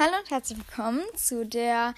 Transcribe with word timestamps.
Hallo 0.00 0.12
und 0.22 0.30
herzlich 0.30 0.56
willkommen 0.58 1.02
zu 1.16 1.44
der 1.44 1.92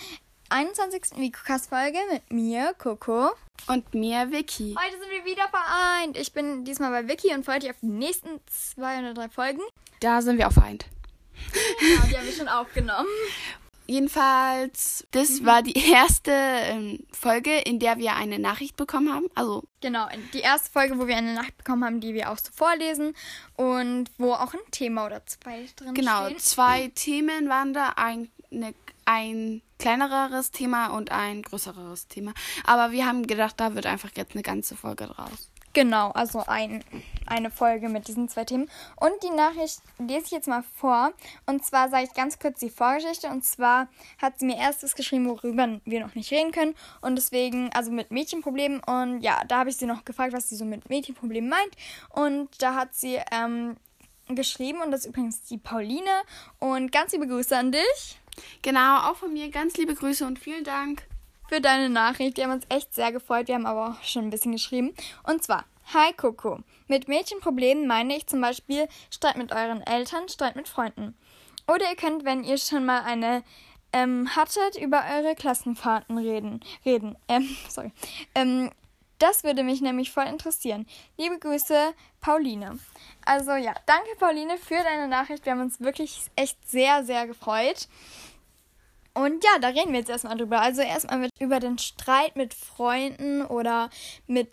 21. 0.48 1.18
Mikocast-Folge 1.18 1.98
mit 2.10 2.32
mir, 2.32 2.72
Coco. 2.78 3.28
Und 3.66 3.92
mir, 3.92 4.30
Vicky. 4.32 4.74
Heute 4.74 4.98
sind 4.98 5.10
wir 5.10 5.26
wieder 5.26 5.46
vereint. 5.50 6.16
Ich 6.16 6.32
bin 6.32 6.64
diesmal 6.64 6.90
bei 6.92 7.08
Vicky 7.08 7.34
und 7.34 7.44
freue 7.44 7.58
mich 7.58 7.68
auf 7.68 7.76
die 7.82 7.88
nächsten 7.88 8.40
zwei 8.46 9.00
oder 9.00 9.12
drei 9.12 9.28
Folgen. 9.28 9.60
Da 10.00 10.22
sind 10.22 10.38
wir 10.38 10.48
auch 10.48 10.52
vereint. 10.52 10.86
Ja, 11.52 12.06
die 12.06 12.16
haben 12.16 12.24
wir 12.24 12.32
schon 12.32 12.48
aufgenommen. 12.48 13.06
Jedenfalls, 13.90 15.04
das 15.10 15.44
war 15.44 15.62
die 15.62 15.74
erste 15.92 16.30
ähm, 16.30 17.04
Folge, 17.10 17.58
in 17.58 17.80
der 17.80 17.98
wir 17.98 18.14
eine 18.14 18.38
Nachricht 18.38 18.76
bekommen 18.76 19.12
haben. 19.12 19.26
Also, 19.34 19.64
Genau, 19.80 20.06
die 20.32 20.40
erste 20.40 20.70
Folge, 20.70 20.96
wo 20.96 21.08
wir 21.08 21.16
eine 21.16 21.34
Nacht 21.34 21.56
bekommen 21.58 21.84
haben, 21.84 22.00
die 22.00 22.14
wir 22.14 22.30
auch 22.30 22.38
so 22.38 22.52
vorlesen 22.54 23.14
und 23.56 24.04
wo 24.16 24.32
auch 24.32 24.54
ein 24.54 24.60
Thema 24.70 25.06
oder 25.06 25.26
zwei 25.26 25.66
drin 25.74 25.94
genau, 25.94 26.26
stehen. 26.26 26.38
zwei 26.38 26.92
Themen 26.94 27.48
waren 27.48 27.72
da. 27.72 27.94
Ein, 27.96 28.30
ne, 28.50 28.74
ein 29.06 29.60
kleineres 29.80 30.52
Thema 30.52 30.88
und 30.88 31.10
ein 31.10 31.42
größeres 31.42 32.06
Thema. 32.06 32.32
Aber 32.62 32.92
wir 32.92 33.06
haben 33.06 33.26
gedacht, 33.26 33.54
da 33.58 33.74
wird 33.74 33.86
einfach 33.86 34.10
jetzt 34.14 34.34
eine 34.34 34.42
ganze 34.42 34.76
Folge 34.76 35.06
draus. 35.06 35.49
Genau, 35.72 36.10
also 36.10 36.42
ein, 36.46 36.82
eine 37.26 37.50
Folge 37.50 37.88
mit 37.88 38.08
diesen 38.08 38.28
zwei 38.28 38.44
Themen. 38.44 38.68
Und 38.96 39.12
die 39.22 39.30
Nachricht 39.30 39.80
lese 39.98 40.24
ich 40.26 40.30
jetzt 40.32 40.48
mal 40.48 40.64
vor. 40.76 41.12
Und 41.46 41.64
zwar 41.64 41.88
sage 41.88 42.04
ich 42.04 42.14
ganz 42.14 42.38
kurz 42.38 42.58
die 42.58 42.70
Vorgeschichte. 42.70 43.28
Und 43.28 43.44
zwar 43.44 43.88
hat 44.20 44.38
sie 44.38 44.46
mir 44.46 44.56
erstes 44.56 44.96
geschrieben, 44.96 45.28
worüber 45.28 45.80
wir 45.84 46.00
noch 46.00 46.14
nicht 46.14 46.32
reden 46.32 46.50
können. 46.50 46.74
Und 47.02 47.16
deswegen, 47.16 47.70
also 47.72 47.92
mit 47.92 48.10
Mädchenproblemen. 48.10 48.80
Und 48.80 49.20
ja, 49.20 49.44
da 49.46 49.58
habe 49.58 49.70
ich 49.70 49.76
sie 49.76 49.86
noch 49.86 50.04
gefragt, 50.04 50.32
was 50.32 50.48
sie 50.48 50.56
so 50.56 50.64
mit 50.64 50.88
Mädchenproblemen 50.90 51.48
meint. 51.48 51.76
Und 52.08 52.48
da 52.60 52.74
hat 52.74 52.94
sie 52.94 53.20
ähm, 53.30 53.76
geschrieben, 54.28 54.80
und 54.82 54.90
das 54.90 55.00
ist 55.00 55.06
übrigens 55.06 55.42
die 55.42 55.58
Pauline. 55.58 56.10
Und 56.58 56.90
ganz 56.90 57.12
liebe 57.12 57.28
Grüße 57.28 57.56
an 57.56 57.70
dich 57.70 58.20
Genau, 58.62 59.10
auch 59.10 59.16
von 59.16 59.32
mir 59.32 59.50
ganz 59.50 59.76
liebe 59.76 59.94
Grüße 59.94 60.26
und 60.26 60.38
vielen 60.38 60.64
Dank. 60.64 61.09
Für 61.50 61.60
deine 61.60 61.88
Nachricht. 61.88 62.36
Wir 62.36 62.44
haben 62.44 62.52
uns 62.52 62.66
echt 62.68 62.94
sehr 62.94 63.10
gefreut. 63.10 63.48
Wir 63.48 63.56
haben 63.56 63.66
aber 63.66 63.88
auch 63.88 64.04
schon 64.04 64.22
ein 64.22 64.30
bisschen 64.30 64.52
geschrieben. 64.52 64.94
Und 65.24 65.42
zwar, 65.42 65.64
Hi 65.92 66.12
Coco. 66.12 66.60
Mit 66.86 67.08
Mädchenproblemen 67.08 67.88
meine 67.88 68.16
ich 68.16 68.28
zum 68.28 68.40
Beispiel 68.40 68.86
Streit 69.10 69.36
mit 69.36 69.50
euren 69.50 69.82
Eltern, 69.82 70.28
Streit 70.28 70.54
mit 70.54 70.68
Freunden. 70.68 71.16
Oder 71.66 71.90
ihr 71.90 71.96
könnt, 71.96 72.24
wenn 72.24 72.44
ihr 72.44 72.56
schon 72.56 72.84
mal 72.86 73.02
eine 73.02 73.42
ähm, 73.92 74.28
hattet, 74.36 74.76
über 74.80 75.02
eure 75.12 75.34
Klassenfahrten 75.34 76.18
reden. 76.18 76.60
Reden. 76.84 77.18
Ähm, 77.28 77.56
sorry. 77.68 77.90
Ähm, 78.36 78.70
das 79.18 79.42
würde 79.42 79.64
mich 79.64 79.80
nämlich 79.80 80.12
voll 80.12 80.26
interessieren. 80.26 80.86
Liebe 81.18 81.40
Grüße, 81.40 81.94
Pauline. 82.20 82.78
Also 83.24 83.52
ja, 83.52 83.74
danke 83.86 84.08
Pauline 84.20 84.56
für 84.56 84.82
deine 84.84 85.08
Nachricht. 85.08 85.44
Wir 85.44 85.52
haben 85.52 85.62
uns 85.62 85.80
wirklich 85.80 86.30
echt 86.36 86.56
sehr, 86.68 87.04
sehr 87.04 87.26
gefreut. 87.26 87.88
Und 89.14 89.44
ja, 89.44 89.58
da 89.60 89.68
reden 89.68 89.92
wir 89.92 90.00
jetzt 90.00 90.10
erstmal 90.10 90.36
drüber. 90.36 90.60
Also 90.60 90.82
erstmal 90.82 91.18
mit, 91.18 91.30
über 91.40 91.60
den 91.60 91.78
Streit 91.78 92.36
mit 92.36 92.54
Freunden 92.54 93.44
oder 93.44 93.90
mit 94.26 94.50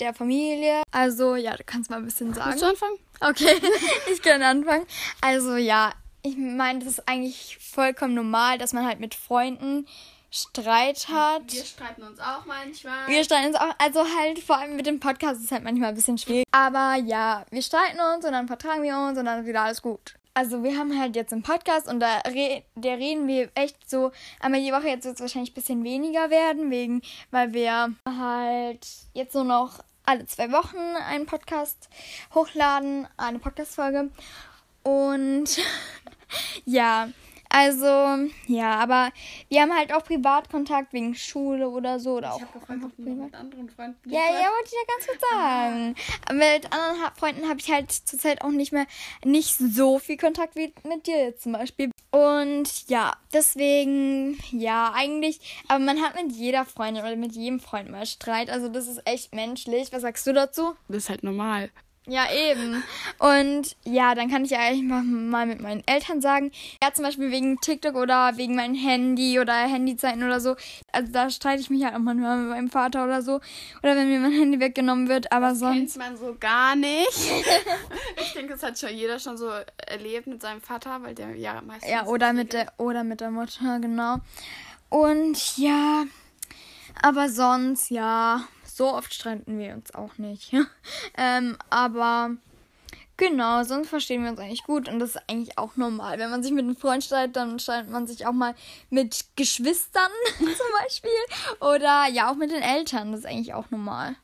der 0.00 0.14
Familie. 0.14 0.82
Also 0.90 1.36
ja, 1.36 1.56
du 1.56 1.64
kannst 1.64 1.90
mal 1.90 1.96
ein 1.96 2.04
bisschen 2.04 2.34
sagen. 2.34 2.50
Willst 2.50 2.62
du 2.62 2.66
anfangen? 2.66 2.98
Okay, 3.20 3.60
ich 4.12 4.22
kann 4.22 4.42
anfangen. 4.42 4.86
Also 5.20 5.56
ja, 5.56 5.92
ich 6.22 6.36
meine, 6.36 6.80
das 6.80 6.88
ist 6.88 7.08
eigentlich 7.08 7.58
vollkommen 7.58 8.14
normal, 8.14 8.58
dass 8.58 8.72
man 8.72 8.86
halt 8.86 9.00
mit 9.00 9.14
Freunden 9.14 9.86
Streit 10.34 11.08
hat. 11.08 11.52
Wir 11.52 11.62
streiten 11.62 12.02
uns 12.02 12.18
auch 12.18 12.46
manchmal. 12.46 13.06
Wir 13.06 13.22
streiten 13.22 13.48
uns 13.48 13.56
auch, 13.56 13.74
also 13.78 14.00
halt 14.18 14.38
vor 14.38 14.56
allem 14.58 14.76
mit 14.76 14.86
dem 14.86 14.98
Podcast 14.98 15.38
ist 15.38 15.46
es 15.46 15.52
halt 15.52 15.62
manchmal 15.62 15.90
ein 15.90 15.94
bisschen 15.94 16.16
schwierig. 16.16 16.46
Aber 16.52 16.96
ja, 17.04 17.44
wir 17.50 17.60
streiten 17.60 18.00
uns 18.00 18.24
und 18.24 18.32
dann 18.32 18.46
vertragen 18.46 18.82
wir 18.82 18.96
uns 18.96 19.18
und 19.18 19.26
dann 19.26 19.40
ist 19.40 19.46
wieder 19.46 19.62
alles 19.62 19.82
gut. 19.82 20.14
Also 20.34 20.62
wir 20.62 20.78
haben 20.78 20.98
halt 20.98 21.14
jetzt 21.14 21.32
einen 21.32 21.42
Podcast 21.42 21.88
und 21.88 22.00
da 22.00 22.18
re 22.26 22.62
der 22.74 22.98
reden 22.98 23.28
wir 23.28 23.50
echt 23.54 23.88
so 23.88 24.12
einmal 24.40 24.62
die 24.62 24.72
Woche. 24.72 24.88
Jetzt 24.88 25.04
wird 25.04 25.16
es 25.16 25.20
wahrscheinlich 25.20 25.50
ein 25.52 25.54
bisschen 25.54 25.84
weniger 25.84 26.30
werden, 26.30 26.70
wegen, 26.70 27.02
weil 27.30 27.52
wir 27.52 27.94
halt 28.06 28.86
jetzt 29.12 29.34
nur 29.34 29.44
noch 29.44 29.84
alle 30.06 30.24
zwei 30.26 30.50
Wochen 30.50 30.78
einen 30.78 31.26
Podcast 31.26 31.88
hochladen, 32.34 33.06
eine 33.16 33.38
Podcast-Folge. 33.38 34.10
Und 34.82 35.60
ja, 36.64 37.08
also, 37.54 38.30
ja, 38.46 38.76
aber 38.76 39.10
wir 39.50 39.60
haben 39.60 39.76
halt 39.76 39.92
auch 39.92 40.04
Privatkontakt 40.04 40.94
wegen 40.94 41.14
Schule 41.14 41.68
oder 41.68 42.00
so. 42.00 42.16
Oder 42.16 42.32
auch 42.32 42.40
einfach 42.66 42.88
privat. 42.96 43.26
mit 43.26 43.34
anderen 43.34 43.68
Freunden. 43.68 44.10
Ja, 44.10 44.20
ja, 44.20 44.48
wollte 44.48 44.66
ich 44.66 44.72
ja 44.72 44.86
ganz 44.88 45.06
kurz 45.06 45.20
sagen. 45.30 45.94
Aber 46.24 46.34
Mit 46.34 46.72
anderen 46.72 47.02
ha 47.02 47.12
Freunden 47.14 47.48
habe 47.50 47.60
ich 47.60 47.70
halt 47.70 47.92
zurzeit 47.92 48.40
auch 48.40 48.50
nicht 48.50 48.72
mehr 48.72 48.86
nicht 49.22 49.56
so 49.58 49.98
viel 49.98 50.16
Kontakt 50.16 50.56
wie 50.56 50.72
mit 50.88 51.06
dir 51.06 51.26
jetzt 51.26 51.42
zum 51.42 51.52
Beispiel. 51.52 51.90
Und 52.10 52.88
ja, 52.88 53.12
deswegen, 53.34 54.38
ja, 54.50 54.90
eigentlich, 54.94 55.62
aber 55.68 55.84
man 55.84 56.00
hat 56.00 56.14
mit 56.14 56.32
jeder 56.32 56.64
Freundin 56.64 57.04
oder 57.04 57.16
mit 57.16 57.32
jedem 57.32 57.60
Freund 57.60 57.90
mal 57.90 58.06
Streit. 58.06 58.48
Also 58.48 58.68
das 58.68 58.88
ist 58.88 59.06
echt 59.06 59.34
menschlich. 59.34 59.92
Was 59.92 60.00
sagst 60.00 60.26
du 60.26 60.32
dazu? 60.32 60.74
Das 60.88 61.04
ist 61.04 61.10
halt 61.10 61.22
normal. 61.22 61.70
Ja, 62.08 62.24
eben. 62.32 62.82
Und 63.18 63.76
ja, 63.84 64.16
dann 64.16 64.28
kann 64.28 64.44
ich 64.44 64.50
ja 64.50 64.58
einfach 64.58 65.02
mal 65.04 65.46
mit 65.46 65.60
meinen 65.60 65.84
Eltern 65.86 66.20
sagen. 66.20 66.50
Ja, 66.82 66.92
zum 66.92 67.04
Beispiel 67.04 67.30
wegen 67.30 67.60
TikTok 67.60 67.94
oder 67.94 68.36
wegen 68.36 68.56
meinem 68.56 68.74
Handy 68.74 69.38
oder 69.38 69.54
Handyzeiten 69.54 70.24
oder 70.24 70.40
so. 70.40 70.56
Also 70.90 71.12
da 71.12 71.30
streite 71.30 71.60
ich 71.60 71.70
mich 71.70 71.84
halt 71.84 71.94
auch 71.94 72.00
manchmal 72.00 72.38
mit 72.38 72.50
meinem 72.50 72.70
Vater 72.70 73.04
oder 73.04 73.22
so. 73.22 73.40
Oder 73.84 73.94
wenn 73.94 74.08
mir 74.08 74.18
mein 74.18 74.32
Handy 74.32 74.58
weggenommen 74.58 75.08
wird. 75.08 75.30
Aber 75.30 75.48
Kennt 75.48 75.58
sonst. 75.58 75.96
man 75.96 76.16
so 76.16 76.34
gar 76.40 76.74
nicht. 76.74 77.08
ich 78.20 78.32
denke, 78.32 78.54
das 78.54 78.64
hat 78.64 78.76
schon 78.76 78.96
jeder 78.96 79.20
schon 79.20 79.36
so 79.36 79.50
erlebt 79.86 80.26
mit 80.26 80.42
seinem 80.42 80.60
Vater, 80.60 81.00
weil 81.04 81.14
der 81.14 81.36
ja 81.36 81.62
meistens. 81.64 81.88
Ja, 81.88 82.06
oder 82.06 82.32
mit 82.32 82.52
der 82.52 82.72
oder 82.78 83.04
mit 83.04 83.20
der 83.20 83.30
Mutter, 83.30 83.78
genau. 83.78 84.16
Und 84.88 85.56
ja. 85.56 86.04
Aber 87.00 87.28
sonst, 87.28 87.90
ja. 87.90 88.42
So 88.74 88.92
oft 88.92 89.12
streiten 89.12 89.58
wir 89.58 89.74
uns 89.74 89.94
auch 89.94 90.18
nicht. 90.18 90.52
ähm, 91.16 91.56
aber 91.68 92.30
genau, 93.16 93.62
sonst 93.64 93.88
verstehen 93.88 94.22
wir 94.22 94.30
uns 94.30 94.40
eigentlich 94.40 94.64
gut 94.64 94.88
und 94.88 94.98
das 94.98 95.10
ist 95.10 95.22
eigentlich 95.28 95.58
auch 95.58 95.76
normal. 95.76 96.18
Wenn 96.18 96.30
man 96.30 96.42
sich 96.42 96.52
mit 96.52 96.64
einem 96.64 96.76
Freund 96.76 97.04
streitet, 97.04 97.36
dann 97.36 97.58
streitet 97.58 97.90
man 97.90 98.06
sich 98.06 98.26
auch 98.26 98.32
mal 98.32 98.54
mit 98.90 99.26
Geschwistern 99.36 100.10
zum 100.38 100.46
Beispiel. 100.80 101.10
Oder 101.60 102.06
ja, 102.10 102.30
auch 102.30 102.36
mit 102.36 102.50
den 102.50 102.62
Eltern. 102.62 103.12
Das 103.12 103.20
ist 103.20 103.26
eigentlich 103.26 103.54
auch 103.54 103.70
normal. 103.70 104.16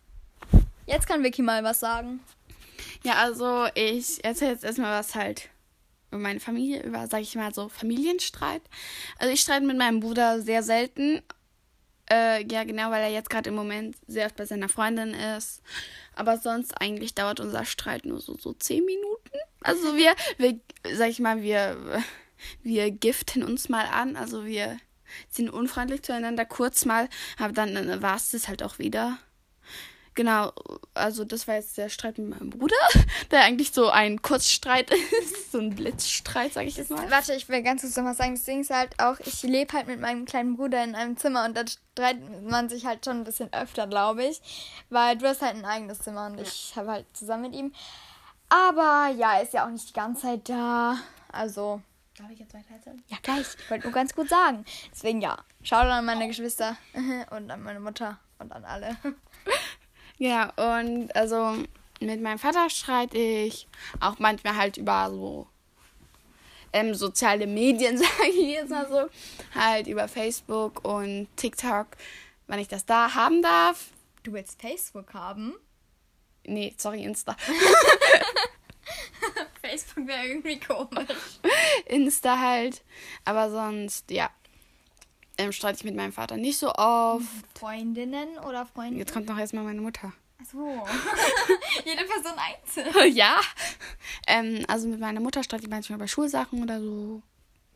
Jetzt 0.87 1.07
kann 1.07 1.23
Vicky 1.23 1.43
mal 1.43 1.63
was 1.63 1.81
sagen. 1.81 2.21
Ja, 3.05 3.15
also 3.15 3.67
ich 3.75 4.25
erzähle 4.25 4.53
jetzt 4.53 4.65
erstmal 4.65 4.99
was 4.99 5.15
halt 5.15 5.51
über 6.11 6.21
meine 6.21 6.41
Familie, 6.41 6.83
über, 6.83 7.07
sag 7.07 7.21
ich 7.21 7.35
mal, 7.35 7.53
so 7.53 7.69
Familienstreit. 7.69 8.63
Also 9.19 9.33
ich 9.33 9.41
streite 9.41 9.67
mit 9.67 9.77
meinem 9.77 10.01
Bruder 10.01 10.41
sehr 10.41 10.63
selten. 10.63 11.23
Äh, 12.11 12.45
ja, 12.51 12.65
genau, 12.65 12.91
weil 12.91 13.03
er 13.03 13.11
jetzt 13.11 13.31
gerade 13.31 13.51
im 13.51 13.57
Moment 13.57 13.97
sehr 14.07 14.27
oft 14.27 14.37
bei 14.37 14.47
seiner 14.47 14.69
Freundin 14.69 15.15
ist. 15.15 15.63
Aber 16.15 16.39
sonst 16.39 16.81
eigentlich 16.81 17.15
dauert 17.15 17.41
unser 17.41 17.65
Streit 17.65 18.05
nur 18.05 18.21
so, 18.21 18.37
so 18.39 18.53
zehn 18.55 18.85
Minuten. 18.85 19.39
Also 19.63 19.97
wir, 19.97 20.15
wir, 20.39 20.59
sag 20.95 21.11
ich 21.11 21.21
mal, 21.21 21.43
wir, 21.43 22.03
wir 22.63 22.91
giften 22.91 23.43
uns 23.43 23.69
mal 23.69 23.87
an. 23.87 24.17
Also 24.17 24.47
wir 24.47 24.79
sind 25.29 25.51
unfreundlich 25.51 26.03
zueinander 26.03 26.45
kurz 26.45 26.85
mal, 26.85 27.09
aber 27.39 27.53
dann 27.53 28.03
war 28.03 28.17
es 28.17 28.31
das 28.31 28.49
halt 28.49 28.63
auch 28.63 28.79
wieder. 28.79 29.19
Genau, 30.19 30.53
also 30.95 31.25
das 31.25 31.47
war 31.47 31.55
jetzt 31.55 31.79
der 31.79 31.89
Streit 31.89 32.19
mit 32.19 32.31
meinem 32.31 32.51
Bruder, 32.51 32.75
der 33.31 33.45
eigentlich 33.45 33.71
so 33.71 33.89
ein 33.89 34.21
Kurzstreit 34.21 34.91
ist, 35.23 35.53
so 35.53 35.59
ein 35.59 35.77
Blitzstreit, 35.77 36.55
sag 36.55 36.67
ich 36.67 36.77
jetzt 36.77 36.91
mal. 36.91 37.09
Warte, 37.09 37.35
ich 37.35 37.49
will 37.49 37.63
ganz 37.63 37.83
kurz 37.83 37.97
noch 37.97 38.05
was 38.05 38.17
sagen. 38.17 38.35
Das 38.35 38.43
Ding 38.43 38.63
ist 38.63 38.71
halt 38.71 39.01
auch, 39.01 39.21
ich 39.21 39.45
lebe 39.45 39.73
halt 39.75 39.87
mit 39.87 40.01
meinem 40.01 40.25
kleinen 40.25 40.57
Bruder 40.57 40.83
in 40.83 40.97
einem 40.97 41.17
Zimmer 41.17 41.45
und 41.45 41.57
da 41.57 41.63
streitet 41.69 42.43
man 42.51 42.69
sich 42.69 42.85
halt 42.85 43.05
schon 43.05 43.19
ein 43.19 43.25
bisschen 43.25 43.53
öfter, 43.53 43.87
glaube 43.87 44.25
ich. 44.25 44.41
Weil 44.91 45.17
du 45.17 45.29
hast 45.29 45.41
halt 45.41 45.55
ein 45.55 45.65
eigenes 45.65 46.01
Zimmer 46.01 46.27
und 46.27 46.41
ich 46.41 46.73
habe 46.75 46.91
halt 46.91 47.07
zusammen 47.13 47.43
mit 47.43 47.55
ihm. 47.55 47.73
Aber 48.49 49.15
ja, 49.17 49.35
er 49.35 49.45
ist 49.45 49.53
ja 49.53 49.67
auch 49.67 49.71
nicht 49.71 49.89
die 49.89 49.93
ganze 49.93 50.23
Zeit 50.23 50.49
da. 50.49 50.97
Also, 51.31 51.81
Darf 52.19 52.29
ich 52.33 52.41
jetzt 52.41 52.55
weiter 52.55 52.75
erzählen? 52.75 53.01
ja, 53.07 53.19
gleich. 53.23 53.47
Ich 53.57 53.71
wollte 53.71 53.85
nur 53.85 53.95
ganz 53.95 54.17
gut 54.17 54.29
sagen. 54.29 54.65
Deswegen 54.91 55.21
ja. 55.21 55.39
Schau 55.63 55.77
an 55.77 56.05
meine 56.05 56.27
Geschwister 56.27 56.77
und 57.31 57.49
an 57.53 57.63
meine 57.63 57.79
Mutter 57.79 58.19
und 58.41 58.53
an 58.53 58.65
alle. 58.65 58.97
Ja, 60.19 60.53
und 60.57 61.15
also 61.15 61.57
mit 62.01 62.21
meinem 62.21 62.39
Vater 62.39 62.69
streite 62.71 63.19
ich 63.19 63.69
auch 64.01 64.19
manchmal 64.19 64.57
halt 64.57 64.77
über 64.77 65.11
so 65.11 65.47
ähm, 66.73 66.95
soziale 66.95 67.47
Medien, 67.47 67.97
sage 67.99 68.29
ich 68.31 68.55
jetzt 68.55 68.71
mal 68.71 68.89
so. 68.89 69.09
Halt 69.59 69.87
über 69.87 70.09
Facebook 70.09 70.85
und 70.85 71.29
TikTok, 71.37 71.87
wann 72.47 72.59
ich 72.59 72.69
das 72.69 72.85
da 72.85 73.15
haben 73.15 73.43
darf. 73.43 73.89
Du 74.23 74.33
willst 74.33 74.61
Facebook 74.61 75.15
haben? 75.15 75.55
Nee, 76.45 76.75
sorry, 76.77 77.03
Insta. 77.05 77.37
Facebook 79.63 80.07
wäre 80.07 80.27
irgendwie 80.27 80.59
komisch. 80.59 81.41
Insta 81.87 82.39
halt. 82.39 82.83
Aber 83.25 83.51
sonst, 83.51 84.11
ja. 84.11 84.31
Ähm, 85.39 85.53
streite 85.53 85.79
ich 85.79 85.85
mit 85.85 85.95
meinem 85.95 86.13
Vater 86.13 86.37
nicht 86.37 86.59
so 86.59 86.73
oft. 86.75 87.25
Freundinnen 87.57 88.39
oder 88.41 88.67
Freunde? 88.67 88.99
Jetzt 88.99 89.13
kommt 89.13 89.27
noch 89.29 89.39
erstmal 89.39 89.65
meine 89.65 89.81
Mutter. 89.81 90.13
Achso. 90.41 90.59
Jede 91.85 92.05
Person 92.05 92.33
einzeln. 92.37 93.13
ja. 93.17 93.41
Ähm, 94.27 94.65
also 94.69 94.89
mit 94.89 95.01
meiner 95.01 95.21
Mutter 95.21 95.43
streite 95.43 95.65
ich 95.65 95.71
manchmal 95.71 95.99
über 95.99 96.09
Schulsachen 96.09 96.63
oder 96.63 96.81
so. 96.81 97.23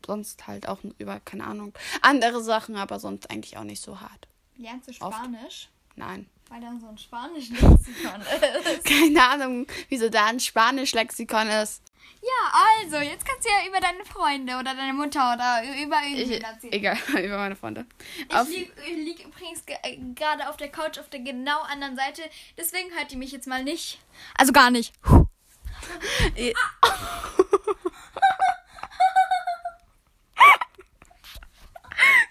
sonst 0.05 0.45
halt 0.47 0.67
auch 0.67 0.79
über, 0.97 1.19
keine 1.21 1.45
Ahnung, 1.45 1.73
andere 2.01 2.41
Sachen, 2.43 2.75
aber 2.75 2.99
sonst 2.99 3.29
eigentlich 3.31 3.57
auch 3.57 3.63
nicht 3.63 3.81
so 3.81 3.99
hart. 4.01 4.27
Lernst 4.57 4.87
du 4.89 4.91
Oft. 5.01 5.17
Spanisch? 5.17 5.69
Nein. 5.95 6.27
Weil 6.49 6.61
dann 6.61 6.79
so 6.79 6.87
ein 6.87 6.97
Spanisch-Lexikon 6.97 8.21
ist. 8.75 8.85
Keine 8.85 9.23
Ahnung, 9.23 9.67
wieso 9.89 10.09
da 10.09 10.25
ein 10.25 10.39
Spanisch-Lexikon 10.39 11.47
ist. 11.47 11.81
Ja, 12.21 12.51
also, 12.81 12.97
jetzt 12.99 13.25
kannst 13.25 13.45
du 13.45 13.49
ja 13.49 13.67
über 13.67 13.81
deine 13.81 14.05
Freunde 14.05 14.53
oder 14.53 14.73
deine 14.75 14.93
Mutter 14.93 15.33
oder 15.33 15.61
über 15.83 15.97
irgendwen 16.03 16.41
erzählen. 16.41 16.73
egal, 16.73 16.97
über 17.23 17.37
meine 17.37 17.55
Freunde. 17.57 17.85
Ich 18.17 18.33
Auf, 18.35 18.47
ich 18.49 18.69
lieg 18.95 19.25
übrigens 19.25 19.65
ge- 19.65 19.75
äh, 19.83 19.97
gerade 20.15 20.47
auf 20.49 20.55
der 20.55 20.69
Couch 20.69 20.97
auf 20.99 21.09
der 21.09 21.19
genau 21.19 21.61
anderen 21.63 21.95
Seite. 21.97 22.21
Deswegen 22.57 22.91
hört 22.93 23.11
ihr 23.11 23.17
mich 23.17 23.31
jetzt 23.33 23.47
mal 23.47 23.63
nicht. 23.63 23.99
Also 24.37 24.53
gar 24.53 24.71
nicht. 24.71 24.93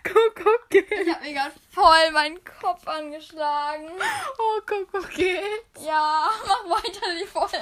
guck, 0.05 0.35
guck, 0.35 0.71
geht. 0.71 0.91
Ich 0.91 1.09
hab 1.15 1.23
mir 1.23 1.33
gerade 1.33 1.53
voll 1.73 2.11
meinen 2.13 2.39
Kopf 2.45 2.87
angeschlagen. 2.87 3.89
Oh, 4.39 4.61
guck, 4.67 4.91
guck, 4.93 5.11
geht. 5.11 5.41
Ja, 5.81 6.29
mach 6.47 6.65
weiter 6.83 7.01
die 7.21 7.27
Folge. 7.27 7.59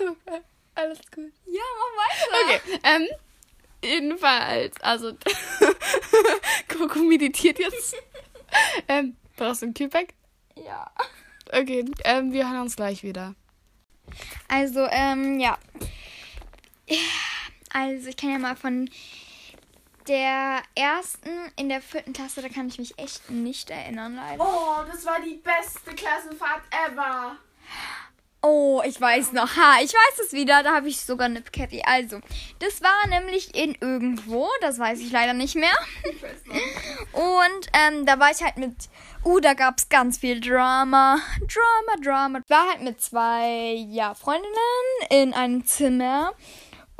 Alles 0.74 0.98
gut. 1.14 1.32
Ja, 1.46 1.62
mach 1.78 2.06
weiter. 2.06 2.60
Okay, 2.64 2.80
ähm, 2.84 3.08
jedenfalls, 3.82 4.80
also, 4.80 5.12
Coco 6.68 7.00
meditiert 7.00 7.58
jetzt. 7.58 7.96
ähm, 8.88 9.16
brauchst 9.36 9.62
du 9.62 9.66
ein 9.66 9.74
Kühlpack? 9.74 10.14
Ja. 10.56 10.90
Okay, 11.52 11.84
ähm, 12.04 12.32
wir 12.32 12.48
hören 12.48 12.62
uns 12.62 12.76
gleich 12.76 13.02
wieder. 13.02 13.34
Also, 14.48 14.86
ähm, 14.90 15.40
ja. 15.40 15.58
Also, 17.72 18.08
ich 18.08 18.16
kann 18.16 18.32
ja 18.32 18.38
mal 18.38 18.56
von 18.56 18.88
der 20.08 20.62
ersten 20.74 21.30
in 21.56 21.68
der 21.68 21.80
vierten 21.80 22.12
Klasse, 22.12 22.42
da 22.42 22.48
kann 22.48 22.68
ich 22.68 22.78
mich 22.78 22.98
echt 22.98 23.30
nicht 23.30 23.70
erinnern, 23.70 24.16
leider. 24.16 24.42
Oh, 24.42 24.84
das 24.90 25.04
war 25.04 25.20
die 25.20 25.36
beste 25.36 25.94
Klassenfahrt 25.94 26.62
ever. 26.88 27.36
Oh, 28.42 28.80
ich 28.86 28.98
weiß 28.98 29.32
noch. 29.32 29.56
Ha, 29.56 29.76
ich 29.82 29.92
weiß 29.92 30.26
es 30.26 30.32
wieder. 30.32 30.62
Da 30.62 30.74
habe 30.74 30.88
ich 30.88 31.00
sogar 31.00 31.26
eine 31.26 31.42
Cathy. 31.42 31.82
Also, 31.84 32.20
das 32.58 32.80
war 32.80 33.06
nämlich 33.08 33.54
in 33.54 33.76
irgendwo. 33.80 34.48
Das 34.62 34.78
weiß 34.78 35.00
ich 35.00 35.12
leider 35.12 35.34
nicht 35.34 35.56
mehr. 35.56 35.76
Und 37.12 37.66
ähm, 37.74 38.06
da 38.06 38.18
war 38.18 38.30
ich 38.30 38.42
halt 38.42 38.56
mit. 38.56 38.74
Uh, 39.22 39.40
da 39.40 39.52
gab 39.52 39.76
es 39.76 39.90
ganz 39.90 40.16
viel 40.16 40.40
Drama. 40.40 41.18
Drama, 41.40 42.02
Drama. 42.02 42.38
Ich 42.38 42.48
war 42.50 42.68
halt 42.70 42.82
mit 42.82 43.02
zwei, 43.02 43.74
ja, 43.90 44.14
Freundinnen 44.14 44.48
in 45.10 45.34
einem 45.34 45.66
Zimmer. 45.66 46.32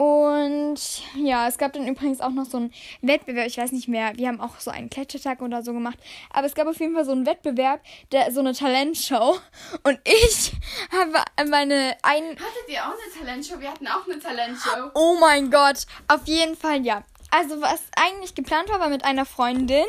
Und 0.00 0.80
ja, 1.14 1.46
es 1.46 1.58
gab 1.58 1.74
dann 1.74 1.86
übrigens 1.86 2.22
auch 2.22 2.30
noch 2.30 2.46
so 2.46 2.56
einen 2.56 2.72
Wettbewerb, 3.02 3.46
ich 3.46 3.58
weiß 3.58 3.70
nicht 3.72 3.86
mehr, 3.86 4.16
wir 4.16 4.28
haben 4.28 4.40
auch 4.40 4.58
so 4.58 4.70
einen 4.70 4.88
Klettertag 4.88 5.42
oder 5.42 5.62
so 5.62 5.74
gemacht, 5.74 5.98
aber 6.32 6.46
es 6.46 6.54
gab 6.54 6.66
auf 6.66 6.80
jeden 6.80 6.94
Fall 6.94 7.04
so 7.04 7.12
einen 7.12 7.26
Wettbewerb, 7.26 7.82
der 8.10 8.32
so 8.32 8.40
eine 8.40 8.54
Talentshow 8.54 9.38
und 9.82 10.00
ich 10.04 10.52
habe 10.90 11.12
meine 11.50 11.98
ein 12.02 12.30
Hattet 12.30 12.68
ihr 12.68 12.82
auch 12.82 12.94
eine 12.94 13.26
Talentshow? 13.26 13.60
Wir 13.60 13.72
hatten 13.72 13.86
auch 13.88 14.06
eine 14.06 14.18
Talentshow. 14.18 14.90
Oh 14.94 15.18
mein 15.20 15.50
Gott, 15.50 15.84
auf 16.08 16.26
jeden 16.26 16.56
Fall 16.56 16.82
ja. 16.82 17.04
Also 17.30 17.60
was 17.60 17.82
eigentlich 17.94 18.34
geplant 18.34 18.70
war, 18.70 18.80
war 18.80 18.88
mit 18.88 19.04
einer 19.04 19.26
Freundin 19.26 19.84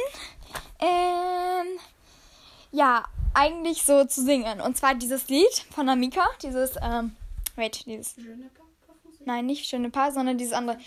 ähm 0.82 1.80
ja, 2.74 3.06
eigentlich 3.34 3.84
so 3.84 4.04
zu 4.04 4.26
singen 4.26 4.60
und 4.60 4.76
zwar 4.76 4.94
dieses 4.94 5.30
Lied 5.30 5.66
von 5.74 5.88
Amika, 5.88 6.26
dieses 6.44 6.76
ähm 6.84 7.16
wait, 7.56 7.86
dieses 7.86 8.18
Nein, 9.26 9.46
nicht 9.46 9.66
schöne 9.66 9.90
Paar, 9.90 10.12
sondern 10.12 10.38
dieses 10.38 10.54
andere. 10.54 10.78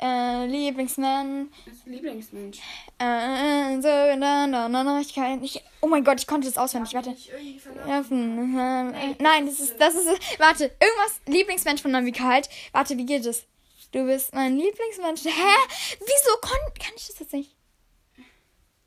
Äh, 0.00 0.46
Lieblingsmann. 0.46 1.50
Das 1.66 1.86
Lieblingsmensch. 1.86 2.58
Äh, 2.98 3.80
so, 3.80 3.88
na, 4.16 4.46
na, 4.46 4.68
na, 4.68 4.84
na, 4.84 5.00
ich 5.00 5.14
kann 5.14 5.40
nicht. 5.40 5.62
Oh 5.80 5.86
mein 5.86 6.04
Gott, 6.04 6.20
ich 6.20 6.26
konnte 6.26 6.48
das 6.48 6.58
auswendig. 6.58 6.94
Warte. 6.94 7.10
Ich 7.10 7.30
irgendwie 7.30 7.58
verloren. 7.58 7.88
Ja, 7.88 8.04
hm, 8.08 8.94
äh, 8.94 9.14
Nein, 9.18 9.46
das 9.46 9.60
ist, 9.60 9.80
das 9.80 9.94
ist, 9.94 10.08
warte, 10.38 10.64
irgendwas, 10.64 11.20
Lieblingsmensch 11.26 11.82
von 11.82 11.90
Namika 11.90 12.24
halt. 12.24 12.48
Warte, 12.72 12.96
wie 12.96 13.06
geht 13.06 13.24
es? 13.26 13.46
Du 13.92 14.04
bist 14.06 14.34
mein 14.34 14.56
Lieblingsmensch. 14.56 15.24
Hä? 15.24 15.98
Wieso 16.00 16.36
kon 16.40 16.58
kann 16.80 16.92
ich 16.96 17.06
das 17.06 17.18
jetzt 17.20 17.32
nicht? 17.32 17.54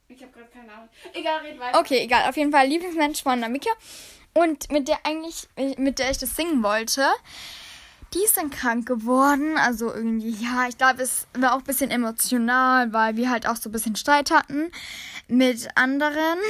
Ich 0.09 0.21
habe 0.21 0.31
gerade 0.31 0.50
keine 0.50 0.71
Ahnung. 0.71 0.89
Egal, 1.13 1.42
red 1.42 1.59
weiter. 1.59 1.80
Okay, 1.80 2.00
egal, 2.00 2.30
auf 2.30 2.38
jeden 2.38 2.51
Fall 2.51 2.68
Lieblingsmensch 2.68 3.24
von 3.24 3.39
Namika. 3.39 3.69
Und 4.33 4.71
mit 4.71 4.88
der 4.88 5.00
eigentlich, 5.06 5.48
mit 5.77 6.00
der 6.00 6.12
ich 6.12 6.18
das 6.18 6.36
singen 6.36 6.62
wollte, 6.63 7.06
die 8.13 8.24
ist 8.24 8.38
dann 8.38 8.50
krank 8.50 8.86
geworden. 8.88 9.57
Also 9.57 9.94
irgendwie, 9.94 10.31
ja, 10.31 10.68
ich 10.68 10.77
glaube, 10.77 11.01
es 11.01 11.27
war 11.38 11.54
auch 11.54 11.59
ein 11.59 11.63
bisschen 11.63 11.92
emotional, 11.92 12.94
weil 12.94 13.15
wir 13.18 13.30
halt 13.30 13.48
auch 13.48 13.56
so 13.56 13.69
ein 13.69 13.74
bisschen 13.74 13.95
Streit 13.95 14.31
hatten 14.31 14.71
mit 15.27 15.68
anderen. 15.75 16.38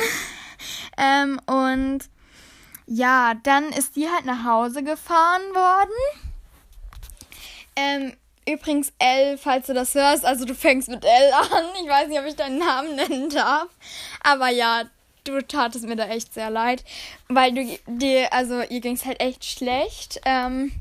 Ähm, 1.00 1.40
und 1.46 2.00
ja, 2.88 3.36
dann 3.44 3.70
ist 3.70 3.96
die 3.96 4.10
halt 4.10 4.26
nach 4.26 4.44
Hause 4.44 4.82
gefahren 4.82 5.44
worden. 5.54 5.92
Ähm, 7.76 8.14
übrigens, 8.48 8.92
L, 8.98 9.38
falls 9.38 9.68
du 9.68 9.76
das 9.76 9.94
hörst, 9.94 10.26
also 10.26 10.46
du 10.46 10.56
fängst 10.56 10.90
mit 10.90 11.06
L 11.06 11.34
an. 11.34 11.66
Ich 11.84 11.88
weiß 11.88 12.08
nicht, 12.08 12.20
ob 12.20 12.26
ich 12.26 12.36
deinen 12.36 12.58
Namen 12.58 12.96
nennen 12.96 13.30
darf. 13.30 13.68
Aber 14.24 14.50
ja, 14.50 14.86
du 15.26 15.42
tatest 15.42 15.86
mir 15.86 15.96
da 15.96 16.08
echt 16.08 16.34
sehr 16.34 16.50
leid. 16.50 16.84
Weil 17.28 17.54
du 17.54 17.78
dir, 17.86 18.34
also 18.34 18.62
ihr 18.62 18.80
ging 18.80 18.96
es 18.96 19.06
halt 19.06 19.20
echt 19.20 19.46
schlecht. 19.46 20.22
Ähm, 20.26 20.72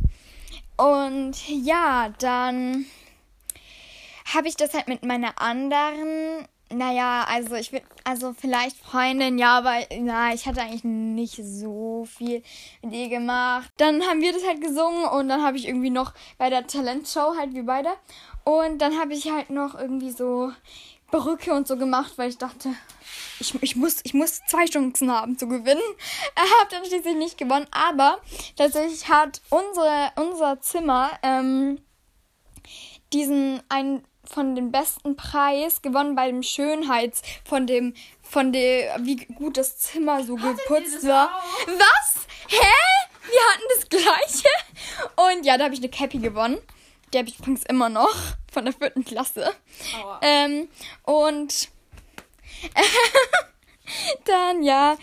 und 0.76 1.49
ja, 1.49 2.12
dann 2.19 2.87
habe 4.32 4.49
ich 4.49 4.56
das 4.56 4.75
halt 4.75 4.88
mit 4.88 5.05
meiner 5.05 5.40
anderen, 5.40 6.46
naja, 6.70 7.25
also 7.28 7.55
ich 7.55 7.73
will, 7.73 7.82
also 8.05 8.34
vielleicht 8.37 8.76
Freundin, 8.76 9.38
ja, 9.38 9.58
aber 9.58 9.75
na, 10.00 10.34
ich 10.34 10.46
hatte 10.46 10.62
eigentlich 10.62 10.84
nicht 10.84 11.37
so 11.37 12.06
viel 12.06 12.43
mit 12.82 12.93
ihr 12.93 13.08
gemacht. 13.08 13.70
Dann 13.76 14.02
haben 14.02 14.20
wir 14.20 14.32
das 14.32 14.44
halt 14.46 14.61
gesungen 14.61 15.05
und 15.05 15.28
dann 15.28 15.43
habe 15.43 15.56
ich 15.56 15.69
irgendwie 15.69 15.90
noch 15.90 16.12
bei 16.38 16.50
der 16.50 16.67
Talentshow 16.67 17.37
halt 17.38 17.55
wie 17.55 17.62
beide. 17.62 17.90
Und 18.44 18.78
dann 18.78 18.99
habe 18.99 19.14
ich 19.14 19.31
halt 19.31 19.50
noch 19.50 19.75
irgendwie 19.75 20.11
so 20.11 20.52
Perücke 21.10 21.52
und 21.52 21.68
so 21.68 21.76
gemacht, 21.76 22.14
weil 22.16 22.28
ich 22.28 22.38
dachte, 22.38 22.74
ich, 23.38 23.54
ich, 23.62 23.76
muss, 23.76 24.00
ich 24.02 24.14
muss 24.14 24.40
zwei 24.46 24.64
Chancen 24.66 25.10
haben 25.10 25.38
zu 25.38 25.48
gewinnen. 25.48 25.82
Er 26.34 26.42
hat 26.60 26.72
dann 26.72 26.84
schließlich 26.84 27.16
nicht 27.16 27.38
gewonnen, 27.38 27.66
aber 27.70 28.18
tatsächlich 28.56 29.08
hat 29.08 29.40
unsere, 29.50 30.12
unser 30.16 30.60
Zimmer 30.60 31.10
ähm, 31.22 31.80
diesen 33.12 33.62
einen 33.68 34.04
von 34.24 34.54
den 34.56 34.72
besten 34.72 35.16
Preis 35.16 35.82
gewonnen 35.82 36.16
bei 36.16 36.26
dem 36.26 36.42
Schönheits 36.42 37.22
von 37.44 37.66
dem 37.66 37.94
von 38.22 38.52
der 38.52 38.96
wie 39.00 39.16
gut 39.16 39.56
das 39.56 39.78
Zimmer 39.78 40.25
so 40.25 40.34
geputzt 40.34 40.96
das 40.96 41.06
war. 41.06 41.28
auch? 41.28 41.66
Was? 41.68 42.26
Hä? 42.48 42.66
Wir 43.30 43.40
hatten 43.40 43.64
das 43.76 43.88
gleiche. 43.88 44.48
Und 45.16 45.46
ja, 45.46 45.58
da 45.58 45.64
habe 45.64 45.75
ich 45.75 45.80
eine 45.80 45.88
Cappy 45.88 46.18
gewonnen. 46.18 46.58
Die 47.12 47.18
habe 47.18 47.28
ich 47.28 47.38
übrigens 47.38 47.64
immer 47.64 47.88
noch 47.88 48.14
von 48.52 48.64
der 48.64 48.75
vierten 48.75 49.04
Klasse. 49.04 49.52
Aua. 50.00 50.20
Ähm, 50.22 50.68
und 51.04 51.68
dann 54.25 54.62
ja. 54.62 54.96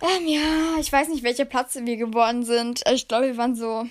Ähm, 0.00 0.26
ja, 0.26 0.78
ich 0.78 0.92
weiß 0.92 1.08
nicht, 1.08 1.22
welcher 1.22 1.44
Platz 1.44 1.76
wir 1.80 1.96
geworden 1.96 2.44
sind. 2.44 2.82
Ich 2.90 3.08
glaube, 3.08 3.26
wir 3.26 3.36
waren 3.36 3.54
so 3.54 3.86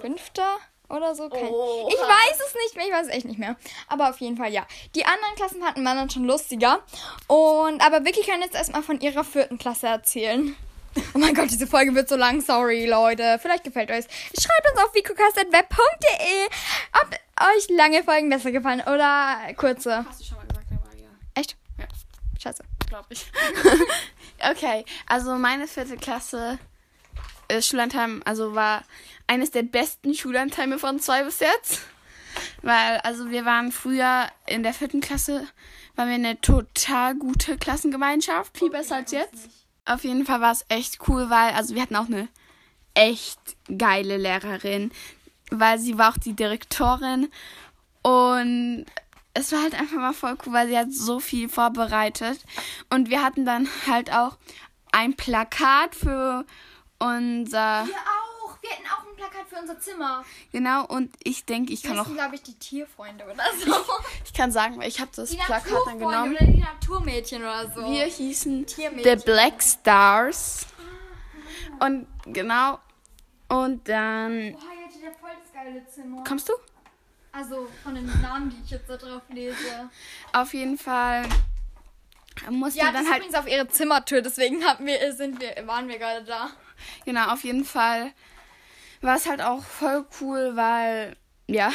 fünfter 0.00 0.58
oder 0.88 1.14
so. 1.14 1.28
Kein, 1.28 1.44
ich 1.44 1.50
weiß 1.50 2.40
es 2.46 2.54
nicht 2.54 2.76
mehr, 2.76 2.86
ich 2.86 2.92
weiß 2.92 3.06
es 3.06 3.12
echt 3.12 3.26
nicht 3.26 3.38
mehr. 3.38 3.56
Aber 3.88 4.10
auf 4.10 4.18
jeden 4.18 4.36
Fall 4.36 4.52
ja. 4.52 4.66
Die 4.94 5.04
anderen 5.04 5.34
Klassenfahrten 5.36 5.84
waren 5.84 5.96
dann 5.96 6.10
schon 6.10 6.24
lustiger. 6.24 6.82
Und 7.26 7.80
aber 7.84 8.04
Vicky 8.04 8.22
kann 8.22 8.42
jetzt 8.42 8.54
erstmal 8.54 8.82
von 8.82 9.00
ihrer 9.00 9.24
vierten 9.24 9.58
Klasse 9.58 9.86
erzählen. 9.86 10.56
Oh 11.14 11.18
mein 11.18 11.34
Gott, 11.34 11.50
diese 11.50 11.66
Folge 11.66 11.94
wird 11.94 12.08
so 12.08 12.16
lang. 12.16 12.40
Sorry, 12.40 12.86
Leute. 12.86 13.38
Vielleicht 13.40 13.64
gefällt 13.64 13.90
euch. 13.90 14.04
Schreibt 14.38 14.70
uns 14.70 14.84
auf 14.84 14.94
vicocast.web.de, 14.94 16.46
ob 17.02 17.10
euch 17.56 17.68
lange 17.76 18.02
Folgen 18.02 18.30
besser 18.30 18.52
gefallen 18.52 18.80
oder 18.80 19.38
kurze. 19.56 20.04
Hast 20.08 20.20
du 20.20 20.24
schon 20.24 20.36
mal 20.36 20.46
gesagt, 20.46 20.66
aber 20.70 20.96
ja. 20.96 21.08
Echt? 21.34 21.56
Ja. 21.78 21.86
Scheiße. 22.40 22.64
Glaube 22.88 23.06
ich. 23.10 23.26
okay, 24.50 24.84
also 25.06 25.34
meine 25.36 25.66
vierte 25.66 25.96
Klasse 25.96 26.58
äh, 27.48 27.60
Schullandheim, 27.60 28.22
also 28.24 28.54
war 28.54 28.84
eines 29.26 29.50
der 29.50 29.62
besten 29.62 30.14
Schullandheime 30.14 30.78
von 30.78 31.00
zwei 31.00 31.24
bis 31.24 31.40
jetzt. 31.40 31.80
Weil, 32.62 32.98
also 32.98 33.30
wir 33.30 33.44
waren 33.44 33.70
früher 33.70 34.28
in 34.46 34.62
der 34.62 34.74
vierten 34.74 35.00
Klasse, 35.00 35.46
waren 35.94 36.08
wir 36.08 36.14
eine 36.14 36.40
total 36.40 37.14
gute 37.14 37.56
Klassengemeinschaft, 37.56 38.58
viel 38.58 38.70
besser 38.70 38.96
als 38.96 39.12
jetzt. 39.12 39.48
Auf 39.86 40.04
jeden 40.04 40.24
Fall 40.24 40.40
war 40.40 40.52
es 40.52 40.64
echt 40.68 41.08
cool, 41.08 41.28
weil, 41.30 41.52
also 41.54 41.74
wir 41.74 41.82
hatten 41.82 41.96
auch 41.96 42.06
eine 42.06 42.28
echt 42.94 43.38
geile 43.76 44.16
Lehrerin, 44.16 44.92
weil 45.50 45.78
sie 45.78 45.98
war 45.98 46.12
auch 46.12 46.18
die 46.18 46.34
Direktorin 46.34 47.30
und 48.02 48.86
es 49.34 49.52
war 49.52 49.62
halt 49.62 49.74
einfach 49.74 49.96
mal 49.96 50.14
voll 50.14 50.36
cool, 50.46 50.52
weil 50.52 50.68
sie 50.68 50.78
hat 50.78 50.92
so 50.92 51.20
viel 51.20 51.48
vorbereitet 51.48 52.40
und 52.88 53.10
wir 53.10 53.22
hatten 53.22 53.44
dann 53.44 53.68
halt 53.86 54.12
auch 54.12 54.38
ein 54.92 55.14
Plakat 55.14 55.94
für 55.94 56.46
unser 56.98 57.86
Wir 57.86 57.94
auch. 57.94 58.62
Wir 58.62 58.70
hätten 58.70 58.86
auch 58.86 59.06
ein 59.10 59.13
für 59.54 59.60
unser 59.60 59.78
Zimmer. 59.78 60.24
Genau, 60.52 60.84
und 60.86 61.14
ich 61.22 61.44
denke, 61.44 61.72
ich 61.72 61.82
kann 61.82 61.98
auch. 61.98 62.04
hießen, 62.04 62.16
glaube 62.16 62.34
ich, 62.34 62.42
die 62.42 62.54
Tierfreunde 62.54 63.24
oder 63.24 63.44
so. 63.64 63.72
Ich 64.24 64.32
kann 64.32 64.50
sagen, 64.50 64.80
ich 64.82 65.00
habe 65.00 65.10
das 65.14 65.30
Die 65.30 65.36
Plakat 65.36 65.70
dann 65.86 65.98
genommen. 65.98 66.34
oder 66.36 66.44
die 66.46 66.58
Naturmädchen 66.58 67.42
oder 67.42 67.70
so. 67.72 67.82
Wir 67.90 68.06
hießen. 68.06 68.66
The 68.68 69.16
Black 69.24 69.62
Stars. 69.62 70.66
Und 71.78 72.06
genau. 72.26 72.78
Und 73.48 73.88
dann. 73.88 74.30
Boah, 74.52 74.60
ihr 74.62 74.86
hattet 74.86 75.02
ja 75.02 75.10
voll 75.20 75.30
das 75.40 75.52
geile 75.52 75.86
Zimmer. 75.86 76.24
Kommst 76.26 76.48
du? 76.48 76.52
Also 77.32 77.68
von 77.82 77.94
den 77.94 78.06
Namen, 78.22 78.50
die 78.50 78.56
ich 78.64 78.70
jetzt 78.70 78.88
da 78.88 78.96
drauf 78.96 79.22
lese. 79.28 79.90
Auf 80.32 80.54
jeden 80.54 80.78
Fall 80.78 81.24
mussten 82.50 82.78
Ja, 82.80 82.86
das 82.86 83.02
dann 83.02 83.06
halt. 83.10 83.16
übrigens 83.18 83.34
auf 83.38 83.48
ihre 83.48 83.68
Zimmertür, 83.68 84.22
deswegen 84.22 84.64
haben 84.64 84.86
wir, 84.86 85.12
sind 85.12 85.40
wir, 85.40 85.66
waren 85.66 85.88
wir 85.88 85.98
gerade 85.98 86.24
da. 86.24 86.50
Genau, 87.04 87.32
auf 87.32 87.44
jeden 87.44 87.64
Fall 87.64 88.12
war 89.00 89.16
es 89.16 89.26
halt 89.28 89.40
auch 89.40 89.62
voll 89.62 90.04
cool, 90.20 90.52
weil, 90.54 91.16
ja, 91.46 91.72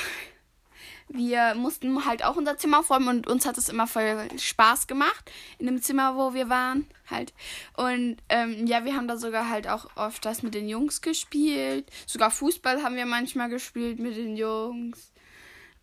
wir 1.09 1.55
mussten 1.55 2.05
halt 2.05 2.23
auch 2.23 2.35
unser 2.35 2.57
Zimmer 2.57 2.79
aufräumen 2.79 3.07
und 3.07 3.27
uns 3.27 3.45
hat 3.45 3.57
es 3.57 3.69
immer 3.69 3.87
voll 3.87 4.27
Spaß 4.37 4.85
gemacht 4.85 5.31
in 5.57 5.65
dem 5.65 5.81
Zimmer, 5.81 6.15
wo 6.15 6.33
wir 6.35 6.49
waren, 6.49 6.87
halt. 7.09 7.33
Und 7.75 8.17
ähm, 8.29 8.67
ja, 8.67 8.85
wir 8.85 8.95
haben 8.95 9.07
da 9.07 9.17
sogar 9.17 9.49
halt 9.49 9.67
auch 9.67 9.87
oft 9.95 10.23
das 10.23 10.43
mit 10.43 10.53
den 10.53 10.69
Jungs 10.69 11.01
gespielt. 11.01 11.89
Sogar 12.05 12.29
Fußball 12.29 12.83
haben 12.83 12.95
wir 12.95 13.07
manchmal 13.07 13.49
gespielt 13.49 13.99
mit 13.99 14.15
den 14.15 14.37
Jungs. 14.37 15.11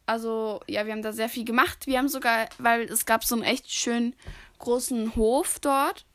Also, 0.06 0.60
ja, 0.68 0.86
wir 0.86 0.92
haben 0.92 1.02
da 1.02 1.12
sehr 1.12 1.28
viel 1.28 1.44
gemacht. 1.44 1.88
Wir 1.88 1.98
haben 1.98 2.08
sogar, 2.08 2.48
weil 2.58 2.82
es 2.82 3.06
gab 3.06 3.24
so 3.24 3.34
einen 3.34 3.42
echt 3.42 3.70
schön 3.72 4.14
großen 4.60 5.16
Hof 5.16 5.58
dort. 5.58 6.06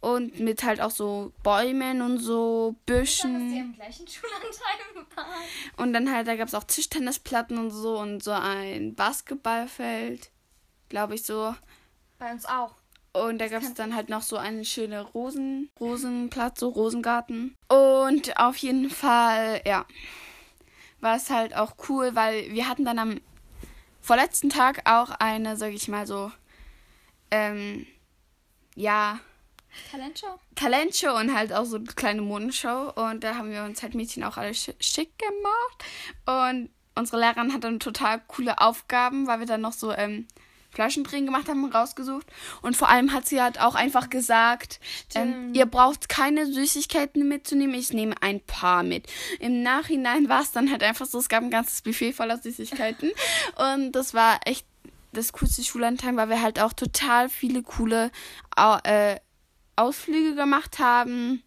Und 0.00 0.38
mit 0.38 0.62
halt 0.62 0.80
auch 0.80 0.92
so 0.92 1.32
Bäumen 1.42 2.02
und 2.02 2.18
so 2.18 2.76
Büschen. 2.86 3.34
Dass 3.34 3.50
sie 3.50 3.58
im 3.58 3.74
gleichen 3.74 4.06
Schulanteil 4.08 5.06
waren. 5.16 5.26
Und 5.76 5.92
dann 5.92 6.12
halt, 6.12 6.28
da 6.28 6.36
gab 6.36 6.48
es 6.48 6.54
auch 6.54 6.64
Tischtennisplatten 6.64 7.58
und 7.58 7.70
so 7.70 7.98
und 7.98 8.22
so 8.22 8.30
ein 8.30 8.94
Basketballfeld, 8.94 10.30
glaube 10.88 11.14
ich 11.16 11.24
so. 11.24 11.54
Bei 12.18 12.30
uns 12.30 12.46
auch. 12.46 12.74
Und 13.12 13.38
da 13.38 13.48
gab 13.48 13.62
es 13.62 13.74
dann 13.74 13.94
halt 13.94 14.08
noch 14.08 14.22
so 14.22 14.36
einen 14.36 14.64
schönen 14.64 15.00
Rosen, 15.00 15.70
Rosenplatz, 15.80 16.60
so 16.60 16.68
Rosengarten. 16.68 17.56
Und 17.68 18.38
auf 18.38 18.56
jeden 18.58 18.90
Fall, 18.90 19.62
ja, 19.66 19.86
war 21.00 21.16
es 21.16 21.30
halt 21.30 21.56
auch 21.56 21.74
cool, 21.88 22.14
weil 22.14 22.52
wir 22.52 22.68
hatten 22.68 22.84
dann 22.84 22.98
am 22.98 23.20
vorletzten 24.00 24.50
Tag 24.50 24.82
auch 24.84 25.10
eine, 25.10 25.56
sag 25.56 25.72
ich 25.72 25.88
mal 25.88 26.06
so, 26.06 26.30
ähm, 27.30 27.86
ja, 28.74 29.20
Talentshow? 29.90 30.38
Talentshow 30.54 31.16
und 31.18 31.34
halt 31.34 31.52
auch 31.52 31.64
so 31.64 31.76
eine 31.76 31.86
kleine 31.86 32.22
Modenshow. 32.22 32.92
Und 32.94 33.24
da 33.24 33.34
haben 33.36 33.50
wir 33.50 33.64
uns 33.64 33.82
halt 33.82 33.94
Mädchen 33.94 34.24
auch 34.24 34.36
alle 34.36 34.50
schi- 34.50 34.74
schick 34.80 35.10
gemacht. 35.18 36.50
Und 36.50 36.70
unsere 36.94 37.20
Lehrerin 37.20 37.52
hat 37.52 37.64
dann 37.64 37.80
total 37.80 38.20
coole 38.26 38.58
Aufgaben, 38.58 39.26
weil 39.26 39.38
wir 39.40 39.46
dann 39.46 39.60
noch 39.60 39.72
so 39.72 39.92
ähm, 39.92 40.26
Flaschendrehen 40.70 41.24
gemacht 41.24 41.48
haben 41.48 41.64
und 41.64 41.74
rausgesucht. 41.74 42.26
Und 42.60 42.76
vor 42.76 42.88
allem 42.88 43.12
hat 43.12 43.26
sie 43.26 43.40
halt 43.40 43.60
auch 43.60 43.74
einfach 43.74 44.10
gesagt, 44.10 44.80
ähm, 45.14 45.54
ihr 45.54 45.66
braucht 45.66 46.08
keine 46.08 46.46
Süßigkeiten 46.46 47.26
mitzunehmen, 47.26 47.74
ich 47.74 47.92
nehme 47.92 48.14
ein 48.20 48.40
paar 48.40 48.82
mit. 48.82 49.06
Im 49.40 49.62
Nachhinein 49.62 50.28
war 50.28 50.42
es 50.42 50.52
dann 50.52 50.70
halt 50.70 50.82
einfach 50.82 51.06
so, 51.06 51.18
es 51.18 51.28
gab 51.28 51.42
ein 51.42 51.50
ganzes 51.50 51.82
Buffet 51.82 52.12
voller 52.12 52.38
Süßigkeiten. 52.38 53.12
und 53.74 53.92
das 53.92 54.12
war 54.12 54.40
echt 54.44 54.66
das 55.12 55.32
coolste 55.32 55.64
Schullandheim, 55.64 56.16
weil 56.16 56.28
wir 56.28 56.42
halt 56.42 56.60
auch 56.60 56.74
total 56.74 57.30
viele 57.30 57.62
coole 57.62 58.10
äh, 58.56 59.16
Ausflüge 59.78 60.34
gemacht 60.34 60.78
haben. 60.78 61.42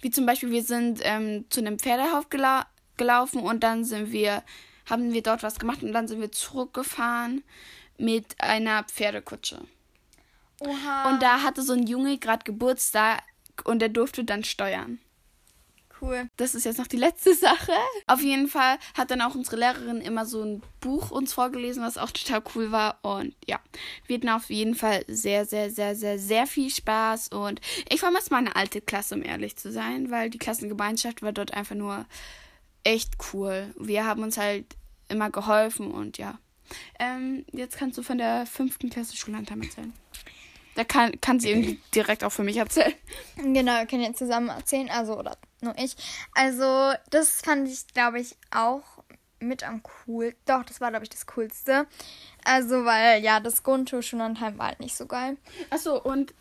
Wie 0.00 0.10
zum 0.10 0.26
Beispiel, 0.26 0.50
wir 0.50 0.62
sind 0.62 1.00
ähm, 1.02 1.44
zu 1.50 1.60
einem 1.60 1.78
Pferdehof 1.78 2.30
gela 2.30 2.66
gelaufen 2.96 3.40
und 3.40 3.60
dann 3.60 3.84
sind 3.84 4.12
wir, 4.12 4.42
haben 4.88 5.12
wir 5.12 5.22
dort 5.22 5.42
was 5.42 5.58
gemacht 5.58 5.82
und 5.82 5.92
dann 5.92 6.06
sind 6.06 6.20
wir 6.20 6.30
zurückgefahren 6.32 7.42
mit 7.96 8.38
einer 8.38 8.84
Pferdekutsche. 8.84 9.62
Oha. 10.60 11.10
Und 11.10 11.22
da 11.22 11.42
hatte 11.42 11.62
so 11.62 11.72
ein 11.72 11.86
Junge 11.86 12.18
gerade 12.18 12.44
Geburtstag 12.44 13.22
und 13.64 13.80
der 13.80 13.88
durfte 13.88 14.24
dann 14.24 14.44
steuern. 14.44 14.98
Cool. 16.00 16.28
Das 16.36 16.54
ist 16.54 16.64
jetzt 16.64 16.78
noch 16.78 16.86
die 16.86 16.96
letzte 16.96 17.34
Sache. 17.36 17.72
Auf 18.06 18.20
jeden 18.22 18.48
Fall 18.48 18.78
hat 18.96 19.10
dann 19.10 19.20
auch 19.20 19.34
unsere 19.34 19.56
Lehrerin 19.56 20.00
immer 20.00 20.26
so 20.26 20.42
ein 20.42 20.62
Buch 20.80 21.10
uns 21.10 21.32
vorgelesen, 21.32 21.82
was 21.82 21.98
auch 21.98 22.10
total 22.10 22.42
cool 22.54 22.72
war. 22.72 22.98
Und 23.02 23.34
ja, 23.46 23.58
wir 24.06 24.16
hatten 24.16 24.28
auf 24.28 24.50
jeden 24.50 24.74
Fall 24.74 25.04
sehr, 25.08 25.44
sehr, 25.44 25.70
sehr, 25.70 25.94
sehr, 25.94 26.18
sehr 26.18 26.46
viel 26.46 26.70
Spaß. 26.70 27.28
Und 27.28 27.60
ich 27.88 28.00
vermisse 28.00 28.32
meine 28.32 28.56
alte 28.56 28.80
Klasse, 28.80 29.14
um 29.14 29.22
ehrlich 29.22 29.56
zu 29.56 29.72
sein, 29.72 30.10
weil 30.10 30.30
die 30.30 30.38
Klassengemeinschaft 30.38 31.22
war 31.22 31.32
dort 31.32 31.54
einfach 31.54 31.76
nur 31.76 32.06
echt 32.84 33.14
cool. 33.32 33.74
Wir 33.78 34.06
haben 34.06 34.22
uns 34.22 34.38
halt 34.38 34.76
immer 35.08 35.30
geholfen 35.30 35.90
und 35.90 36.18
ja. 36.18 36.38
Ähm, 36.98 37.44
jetzt 37.52 37.76
kannst 37.76 37.98
du 37.98 38.02
von 38.02 38.18
der 38.18 38.46
fünften 38.46 38.90
Klasse 38.90 39.16
Schullandheim 39.16 39.62
erzählen. 39.62 39.92
Da 40.80 40.84
kann, 40.84 41.20
kann 41.20 41.38
sie 41.38 41.50
irgendwie 41.50 41.78
direkt 41.94 42.24
auch 42.24 42.30
für 42.30 42.42
mich 42.42 42.56
erzählen. 42.56 42.94
Genau, 43.36 43.80
wir 43.80 43.84
können 43.84 44.00
jetzt 44.00 44.16
zusammen 44.16 44.48
erzählen, 44.48 44.88
also 44.88 45.18
oder 45.18 45.36
nur 45.60 45.76
ich. 45.76 45.94
Also, 46.34 46.94
das 47.10 47.42
fand 47.42 47.68
ich, 47.68 47.86
glaube 47.88 48.18
ich, 48.18 48.34
auch 48.50 48.80
mit 49.40 49.62
am 49.62 49.82
cool. 50.06 50.34
Doch, 50.46 50.64
das 50.64 50.80
war, 50.80 50.88
glaube 50.88 51.04
ich, 51.04 51.10
das 51.10 51.26
Coolste. 51.26 51.86
Also, 52.46 52.86
weil, 52.86 53.22
ja, 53.22 53.40
das 53.40 53.62
Grundschulschullandheim 53.62 54.56
war 54.56 54.68
halt 54.68 54.80
nicht 54.80 54.96
so 54.96 55.04
geil. 55.04 55.36
Achso, 55.68 55.98
und 55.98 56.32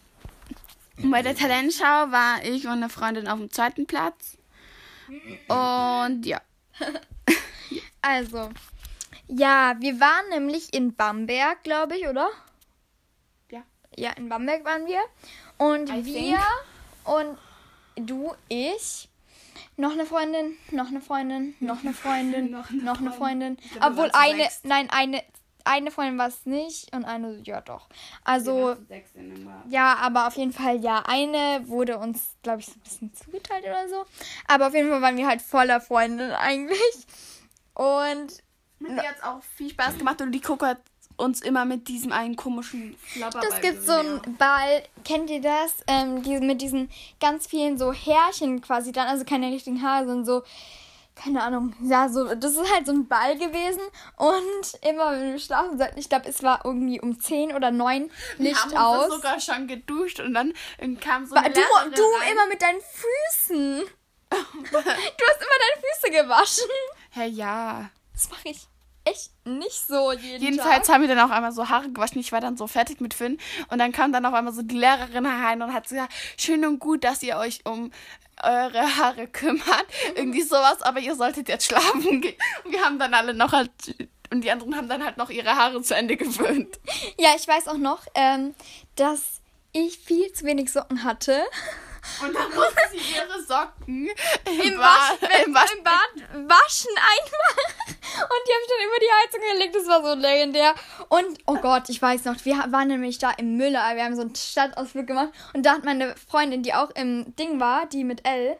bei 0.95 1.21
der 1.21 1.35
Talentschau 1.35 1.83
war 1.83 2.41
ich 2.45 2.63
und 2.63 2.71
eine 2.71 2.87
Freundin 2.87 3.27
auf 3.27 3.39
dem 3.39 3.51
zweiten 3.51 3.87
Platz. 3.87 4.37
Und 5.49 6.25
ja. 6.25 6.39
Also, 8.01 8.49
ja, 9.27 9.75
wir 9.81 9.99
waren 9.99 10.29
nämlich 10.29 10.73
in 10.73 10.95
Bamberg, 10.95 11.61
glaube 11.63 11.97
ich, 11.97 12.07
oder? 12.07 12.29
Ja. 13.99 14.11
In 14.11 14.29
Bamberg 14.29 14.63
waren 14.65 14.85
wir. 14.87 15.01
Und 15.57 15.89
I 15.89 16.05
wir 16.05 16.13
think. 16.13 16.39
und 17.03 17.37
du, 18.07 18.33
ich, 18.47 19.09
noch 19.75 19.91
eine 19.91 20.05
Freundin, 20.05 20.57
noch 20.71 20.87
eine 20.87 21.01
Freundin, 21.01 21.55
noch 21.59 21.81
eine 21.81 21.93
Freundin, 21.93 22.51
Noch 22.51 22.69
noch, 22.71 22.99
eine 22.99 23.09
eine 23.09 23.11
Freundin. 23.11 23.57
Wir 23.73 23.81
Obwohl 23.85 24.09
eine, 24.13 24.43
sechst. 24.43 24.65
nein, 24.65 24.89
eine, 24.89 25.21
eine 25.65 25.91
Freundin 25.91 26.17
war 26.17 26.27
es 26.27 26.45
nicht 26.45 26.93
und 26.95 27.03
eine, 27.05 27.41
ja 27.43 27.61
doch. 27.61 27.89
Also, 28.23 28.75
sechs 28.87 29.11
ja, 29.69 29.95
aber 29.95 30.27
auf 30.27 30.35
jeden 30.35 30.53
Fall, 30.53 30.79
ja, 30.79 31.03
eine 31.05 31.67
wurde 31.67 31.97
uns, 31.97 32.35
glaube 32.41 32.61
ich, 32.61 32.67
so 32.67 32.73
ein 32.73 32.79
bisschen 32.81 33.13
zugeteilt 33.13 33.65
oder 33.65 33.89
so. 33.89 34.05
Aber 34.47 34.67
auf 34.67 34.73
jeden 34.73 34.89
Fall 34.89 35.01
waren 35.01 35.17
wir 35.17 35.27
halt 35.27 35.41
voller 35.41 35.81
Freundinnen 35.81 36.31
eigentlich. 36.31 37.05
Und 37.73 38.43
Mit 38.79 38.91
ihr 38.91 39.09
hat 39.09 39.17
es 39.17 39.23
auch 39.23 39.43
viel 39.43 39.69
Spaß 39.69 39.97
gemacht 39.97 40.21
und 40.21 40.31
die 40.31 40.41
Coco 40.41 40.65
hat 40.65 40.79
uns 41.19 41.41
immer 41.41 41.65
mit 41.65 41.87
diesem 41.87 42.11
einen 42.11 42.35
komischen 42.35 42.95
Flabber 42.97 43.41
Das 43.41 43.61
gibt 43.61 43.83
so 43.85 43.93
einen 43.93 44.37
Ball, 44.37 44.83
kennt 45.05 45.29
ihr 45.29 45.41
das? 45.41 45.75
Ähm, 45.87 46.23
die, 46.23 46.39
mit 46.39 46.61
diesen 46.61 46.89
ganz 47.19 47.47
vielen 47.47 47.77
so 47.77 47.91
Härchen 47.93 48.61
quasi 48.61 48.91
dann, 48.91 49.07
also 49.07 49.25
keine 49.25 49.47
richtigen 49.51 49.81
Haare, 49.83 50.05
sondern 50.07 50.25
so, 50.25 50.43
keine 51.15 51.43
Ahnung, 51.43 51.75
ja, 51.81 52.07
so, 52.07 52.33
das 52.33 52.53
ist 52.53 52.73
halt 52.73 52.85
so 52.85 52.93
ein 52.93 53.07
Ball 53.07 53.37
gewesen 53.37 53.81
und 54.15 54.87
immer 54.89 55.11
wenn 55.11 55.33
wir 55.33 55.39
schlafen 55.39 55.77
sollten, 55.77 55.99
ich 55.99 56.07
glaube, 56.07 56.29
es 56.29 56.41
war 56.43 56.61
irgendwie 56.63 57.01
um 57.01 57.19
10 57.19 57.53
oder 57.55 57.71
9 57.71 58.09
Wir 58.37 58.49
Licht 58.51 58.63
haben 58.63 58.77
aus. 58.77 59.05
uns 59.05 59.15
sogar 59.15 59.39
schon 59.39 59.67
geduscht 59.67 60.21
und 60.21 60.33
dann 60.33 60.53
kam 61.01 61.25
so 61.25 61.35
eine 61.35 61.49
Du, 61.53 61.59
du 61.59 62.01
rein. 62.21 62.31
immer 62.31 62.47
mit 62.47 62.61
deinen 62.61 62.79
Füßen. 62.81 63.83
Du 64.31 64.77
hast 64.77 64.85
immer 65.41 65.57
deine 65.59 65.81
Füße 65.81 66.11
gewaschen. 66.23 66.69
Hä, 67.11 67.25
ja. 67.27 67.89
Das 68.13 68.29
mache 68.29 68.49
ich 68.49 68.59
echt 69.09 69.31
nicht 69.45 69.87
so 69.87 70.11
jeden 70.11 70.41
Jedenfalls 70.43 70.87
Tag. 70.87 70.95
haben 70.95 71.01
wir 71.01 71.07
dann 71.13 71.19
auch 71.19 71.33
einmal 71.33 71.51
so 71.51 71.69
Haare 71.69 71.89
gewaschen. 71.89 72.19
Ich 72.19 72.31
war 72.31 72.41
dann 72.41 72.57
so 72.57 72.67
fertig 72.67 73.01
mit 73.01 73.13
Finn. 73.13 73.37
Und 73.69 73.79
dann 73.79 73.91
kam 73.91 74.11
dann 74.11 74.25
auf 74.25 74.33
einmal 74.33 74.53
so 74.53 74.61
die 74.61 74.77
Lehrerin 74.77 75.25
herein 75.25 75.61
und 75.61 75.73
hat 75.73 75.87
gesagt, 75.87 76.13
schön 76.37 76.65
und 76.65 76.79
gut, 76.79 77.03
dass 77.03 77.23
ihr 77.23 77.37
euch 77.37 77.65
um 77.65 77.91
eure 78.41 78.97
Haare 78.97 79.27
kümmert. 79.27 79.85
Irgendwie 80.15 80.41
sowas, 80.43 80.81
aber 80.81 80.99
ihr 80.99 81.15
solltet 81.15 81.49
jetzt 81.49 81.65
schlafen 81.65 82.21
gehen. 82.21 82.35
Und 82.63 82.71
wir 82.71 82.83
haben 82.83 82.99
dann 82.99 83.13
alle 83.13 83.33
noch 83.33 83.51
halt, 83.51 83.71
und 84.31 84.41
die 84.41 84.51
anderen 84.51 84.75
haben 84.75 84.87
dann 84.87 85.03
halt 85.03 85.17
noch 85.17 85.29
ihre 85.29 85.55
Haare 85.55 85.81
zu 85.81 85.95
Ende 85.95 86.15
gewöhnt. 86.17 86.79
Ja, 87.17 87.31
ich 87.35 87.45
weiß 87.47 87.67
auch 87.67 87.77
noch, 87.77 88.05
ähm, 88.15 88.55
dass 88.95 89.41
ich 89.73 89.97
viel 89.99 90.31
zu 90.31 90.45
wenig 90.45 90.71
Socken 90.71 91.03
hatte. 91.03 91.43
Und 92.23 92.33
dann 92.33 92.49
musste 92.55 92.81
sie 92.91 93.13
ihre 93.13 93.43
Socken 93.43 94.07
im, 94.45 94.61
Im, 94.61 94.77
Bad, 94.77 95.21
Wasch, 95.21 95.45
im 95.45 95.53
Wasch 95.53 95.73
im 95.77 95.83
Bad 95.83 96.49
waschen 96.49 96.91
einfach. 96.95 97.88
Und 98.21 98.41
die 98.47 98.53
habe 98.53 98.63
ich 98.63 98.69
dann 98.69 98.87
über 98.87 98.99
die 98.99 99.13
Heizung 99.23 99.41
gelegt. 99.53 99.75
Das 99.75 99.87
war 99.87 100.03
so 100.03 100.19
legendär. 100.19 100.73
Und, 101.09 101.37
oh 101.47 101.55
Gott, 101.55 101.89
ich 101.89 102.01
weiß 102.01 102.25
noch, 102.25 102.43
wir 102.45 102.55
waren 102.71 102.87
nämlich 102.87 103.17
da 103.17 103.31
im 103.31 103.57
Müller. 103.57 103.95
Wir 103.95 104.03
haben 104.03 104.15
so 104.15 104.21
einen 104.21 104.35
Stadtausflug 104.35 105.07
gemacht. 105.07 105.29
Und 105.53 105.65
da 105.65 105.73
hat 105.73 105.85
meine 105.85 106.15
Freundin, 106.15 106.63
die 106.63 106.73
auch 106.73 106.91
im 106.91 107.35
Ding 107.35 107.59
war, 107.59 107.85
die 107.87 108.03
mit 108.03 108.25
L, 108.25 108.57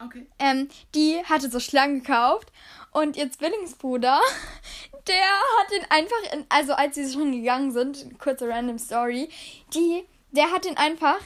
Okay. 0.00 0.26
ähm, 0.38 0.68
die 0.94 1.20
hatte 1.24 1.50
so 1.50 1.58
Schlangen 1.58 2.02
gekauft. 2.02 2.52
Und 2.92 3.16
ihr 3.16 3.30
Zwillingsbruder, 3.30 4.20
der 5.06 5.24
hat 5.58 5.70
den 5.72 5.90
einfach, 5.90 6.32
in, 6.32 6.46
also 6.48 6.72
als 6.74 6.94
sie 6.94 7.10
schon 7.10 7.32
gegangen 7.32 7.72
sind, 7.72 8.18
kurze 8.18 8.48
random 8.48 8.78
Story, 8.78 9.28
die, 9.74 10.04
der 10.30 10.50
hat 10.52 10.64
den 10.64 10.76
einfach 10.76 11.18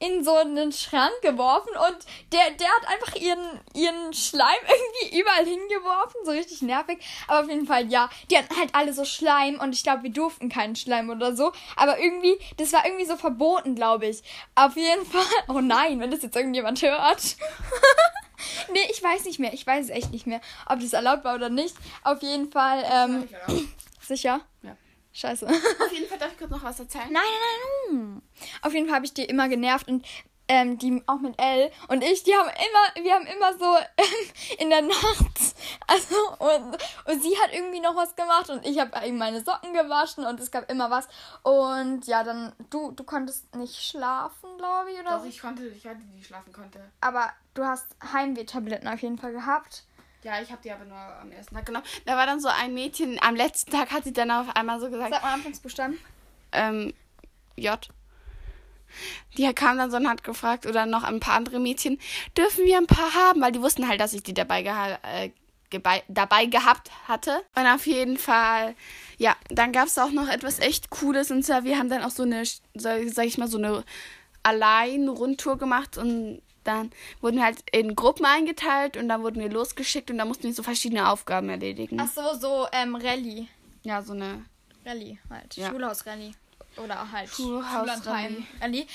in 0.00 0.22
so 0.24 0.34
einen 0.36 0.72
Schrank 0.72 1.12
geworfen 1.22 1.70
und 1.70 1.98
der, 2.32 2.50
der 2.52 2.68
hat 2.68 2.88
einfach 2.88 3.16
ihren, 3.16 3.60
ihren 3.74 4.12
Schleim 4.12 4.58
irgendwie 4.62 5.20
überall 5.20 5.44
hingeworfen, 5.44 6.20
so 6.24 6.30
richtig 6.30 6.62
nervig. 6.62 6.98
Aber 7.26 7.40
auf 7.40 7.48
jeden 7.48 7.66
Fall, 7.66 7.90
ja, 7.90 8.08
die 8.30 8.38
hatten 8.38 8.56
halt 8.56 8.74
alle 8.74 8.92
so 8.92 9.04
Schleim 9.04 9.58
und 9.60 9.74
ich 9.74 9.82
glaube, 9.82 10.04
wir 10.04 10.10
durften 10.10 10.48
keinen 10.48 10.76
Schleim 10.76 11.10
oder 11.10 11.34
so. 11.34 11.52
Aber 11.76 11.98
irgendwie, 11.98 12.38
das 12.56 12.72
war 12.72 12.84
irgendwie 12.84 13.06
so 13.06 13.16
verboten, 13.16 13.74
glaube 13.74 14.06
ich. 14.06 14.22
Auf 14.54 14.76
jeden 14.76 15.04
Fall, 15.04 15.22
oh 15.48 15.60
nein, 15.60 16.00
wenn 16.00 16.10
das 16.10 16.22
jetzt 16.22 16.36
irgendjemand 16.36 16.80
hört. 16.82 17.36
nee, 18.72 18.86
ich 18.90 19.02
weiß 19.02 19.24
nicht 19.24 19.38
mehr, 19.38 19.52
ich 19.52 19.66
weiß 19.66 19.86
es 19.86 19.90
echt 19.90 20.12
nicht 20.12 20.26
mehr, 20.26 20.40
ob 20.66 20.80
das 20.80 20.92
erlaubt 20.92 21.24
war 21.24 21.34
oder 21.34 21.48
nicht. 21.48 21.74
Auf 22.04 22.22
jeden 22.22 22.50
Fall, 22.50 22.84
ähm, 22.90 23.28
sicher? 24.00 24.40
Ja. 24.62 24.76
Scheiße. 25.12 25.46
Auf 25.46 25.92
jeden 25.92 26.08
Fall 26.08 26.18
darf 26.18 26.32
ich 26.32 26.38
kurz 26.38 26.50
noch 26.50 26.62
was 26.62 26.78
erzählen. 26.78 27.10
Nein, 27.10 27.22
nein, 27.22 27.98
nein. 27.98 28.22
Auf 28.62 28.72
jeden 28.72 28.86
Fall 28.86 28.96
habe 28.96 29.06
ich 29.06 29.14
die 29.14 29.24
immer 29.24 29.48
genervt 29.48 29.88
und 29.88 30.06
ähm, 30.48 30.78
die 30.78 31.02
auch 31.06 31.20
mit 31.20 31.38
L 31.38 31.70
und 31.88 32.02
ich, 32.02 32.22
die 32.22 32.34
haben 32.34 32.48
immer, 32.48 33.04
wir 33.04 33.14
haben 33.14 33.26
immer 33.26 33.52
so 33.58 33.76
ähm, 33.96 34.30
in 34.58 34.70
der 34.70 34.82
Nacht, 34.82 35.54
also 35.86 36.16
und, 36.38 36.78
und 37.04 37.22
sie 37.22 37.36
hat 37.38 37.52
irgendwie 37.52 37.80
noch 37.80 37.94
was 37.94 38.16
gemacht 38.16 38.48
und 38.48 38.64
ich 38.64 38.78
habe 38.78 39.06
eben 39.06 39.18
meine 39.18 39.44
Socken 39.44 39.74
gewaschen 39.74 40.24
und 40.24 40.40
es 40.40 40.50
gab 40.50 40.70
immer 40.70 40.90
was 40.90 41.06
und 41.42 42.06
ja, 42.06 42.24
dann 42.24 42.54
du, 42.70 42.92
du 42.92 43.04
konntest 43.04 43.54
nicht 43.56 43.76
schlafen, 43.76 44.56
glaube 44.56 44.90
ich, 44.90 44.98
oder 44.98 45.16
Doch, 45.16 45.22
so. 45.22 45.28
ich 45.28 45.40
konnte, 45.40 45.66
ich 45.68 45.86
hatte, 45.86 46.00
die 46.16 46.24
schlafen 46.24 46.52
konnte. 46.52 46.80
Aber 47.00 47.30
du 47.52 47.64
hast 47.64 47.94
Heimwehtabletten 48.12 48.88
auf 48.88 49.00
jeden 49.02 49.18
Fall 49.18 49.32
gehabt. 49.32 49.84
Ja, 50.24 50.40
ich 50.42 50.50
habe 50.50 50.60
die 50.62 50.72
aber 50.72 50.84
nur 50.84 50.98
am 50.98 51.30
ersten 51.30 51.54
Tag 51.54 51.66
genommen. 51.66 51.86
Da 52.04 52.16
war 52.16 52.26
dann 52.26 52.40
so 52.40 52.48
ein 52.48 52.74
Mädchen, 52.74 53.18
am 53.22 53.36
letzten 53.36 53.70
Tag 53.70 53.92
hat 53.92 54.04
sie 54.04 54.12
dann 54.12 54.30
auf 54.30 54.54
einmal 54.56 54.80
so 54.80 54.90
gesagt, 54.90 55.12
Sag 55.12 55.22
mal 55.22 55.34
Anfangsbuchstaben. 55.34 55.98
ähm, 56.52 56.92
J. 57.56 57.88
Die 59.36 59.52
kam 59.52 59.78
dann 59.78 59.90
so 59.90 59.98
und 59.98 60.08
hat 60.08 60.24
gefragt, 60.24 60.66
oder 60.66 60.86
noch 60.86 61.04
ein 61.04 61.20
paar 61.20 61.34
andere 61.34 61.60
Mädchen, 61.60 61.98
dürfen 62.36 62.64
wir 62.64 62.78
ein 62.78 62.86
paar 62.86 63.14
haben? 63.14 63.40
Weil 63.40 63.52
die 63.52 63.62
wussten 63.62 63.86
halt, 63.88 64.00
dass 64.00 64.12
ich 64.12 64.22
die 64.22 64.34
dabei, 64.34 64.62
geha 64.62 64.98
äh, 65.02 65.30
dabei 66.08 66.46
gehabt 66.46 66.90
hatte. 67.06 67.42
Und 67.54 67.66
auf 67.66 67.86
jeden 67.86 68.16
Fall, 68.16 68.74
ja, 69.18 69.36
dann 69.50 69.72
gab 69.72 69.86
es 69.86 69.98
auch 69.98 70.10
noch 70.10 70.28
etwas 70.28 70.58
echt 70.58 70.90
Cooles. 70.90 71.30
Und 71.30 71.44
zwar, 71.44 71.64
wir 71.64 71.78
haben 71.78 71.90
dann 71.90 72.02
auch 72.02 72.10
so 72.10 72.22
eine, 72.22 72.42
sag 72.74 73.26
ich 73.26 73.38
mal, 73.38 73.48
so 73.48 73.58
eine 73.58 73.84
Allein-Rundtour 74.42 75.58
gemacht. 75.58 75.98
Und 75.98 76.40
dann 76.68 76.92
wurden 77.20 77.36
wir 77.38 77.44
halt 77.44 77.58
in 77.72 77.96
Gruppen 77.96 78.24
eingeteilt 78.26 78.96
und 78.96 79.08
dann 79.08 79.22
wurden 79.22 79.40
wir 79.40 79.48
losgeschickt 79.50 80.10
und 80.10 80.18
da 80.18 80.24
mussten 80.24 80.44
wir 80.44 80.52
so 80.54 80.62
verschiedene 80.62 81.08
Aufgaben 81.08 81.48
erledigen. 81.48 81.98
Ach 82.00 82.08
so, 82.08 82.38
so 82.38 82.66
ähm, 82.72 82.94
Rallye. 82.94 83.48
Ja, 83.82 84.02
so 84.02 84.12
eine 84.12 84.44
Rallye 84.84 85.18
halt. 85.30 85.56
Ja. 85.56 85.70
Schulhausrallye. 85.70 86.32
Oder 86.76 87.10
halt 87.10 87.28
Schulhausrallye. 87.30 88.86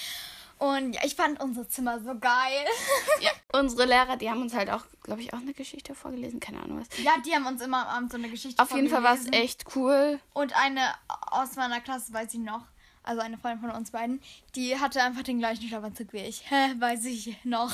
Und 0.59 0.93
ja, 0.93 1.01
ich 1.03 1.15
fand 1.15 1.41
unser 1.41 1.67
Zimmer 1.67 1.99
so 1.99 2.17
geil. 2.17 2.65
Ja, 3.21 3.31
unsere 3.59 3.85
Lehrer, 3.85 4.15
die 4.17 4.29
haben 4.29 4.41
uns 4.41 4.53
halt 4.53 4.69
auch, 4.69 4.83
glaube 5.01 5.21
ich, 5.21 5.33
auch 5.33 5.39
eine 5.39 5.53
Geschichte 5.53 5.93
vorgelesen. 5.95 6.39
Keine 6.39 6.61
Ahnung 6.61 6.79
was. 6.79 7.03
ja, 7.03 7.11
die 7.25 7.33
haben 7.33 7.45
uns 7.45 7.61
immer 7.61 7.87
am 7.87 7.97
Abend 7.97 8.11
so 8.11 8.17
eine 8.17 8.29
Geschichte 8.29 8.61
Auf 8.61 8.71
jeden 8.71 8.89
Fall 8.89 9.03
war 9.03 9.13
es 9.15 9.21
vorgelesen. 9.21 9.43
echt 9.45 9.75
cool. 9.75 10.19
Und 10.33 10.55
eine 10.55 10.93
aus 11.31 11.55
meiner 11.55 11.81
Klasse, 11.81 12.13
weiß 12.13 12.33
ich 12.33 12.39
noch, 12.39 12.63
also 13.03 13.21
eine 13.21 13.37
Freundin 13.37 13.59
von 13.61 13.71
uns 13.71 13.91
beiden, 13.91 14.21
die 14.55 14.79
hatte 14.79 15.01
einfach 15.03 15.23
den 15.23 15.39
gleichen 15.39 15.67
Schlafanzug 15.67 16.13
wie 16.13 16.19
ich. 16.19 16.49
Hä, 16.49 16.73
weiß 16.79 17.05
ich 17.05 17.37
noch. 17.43 17.71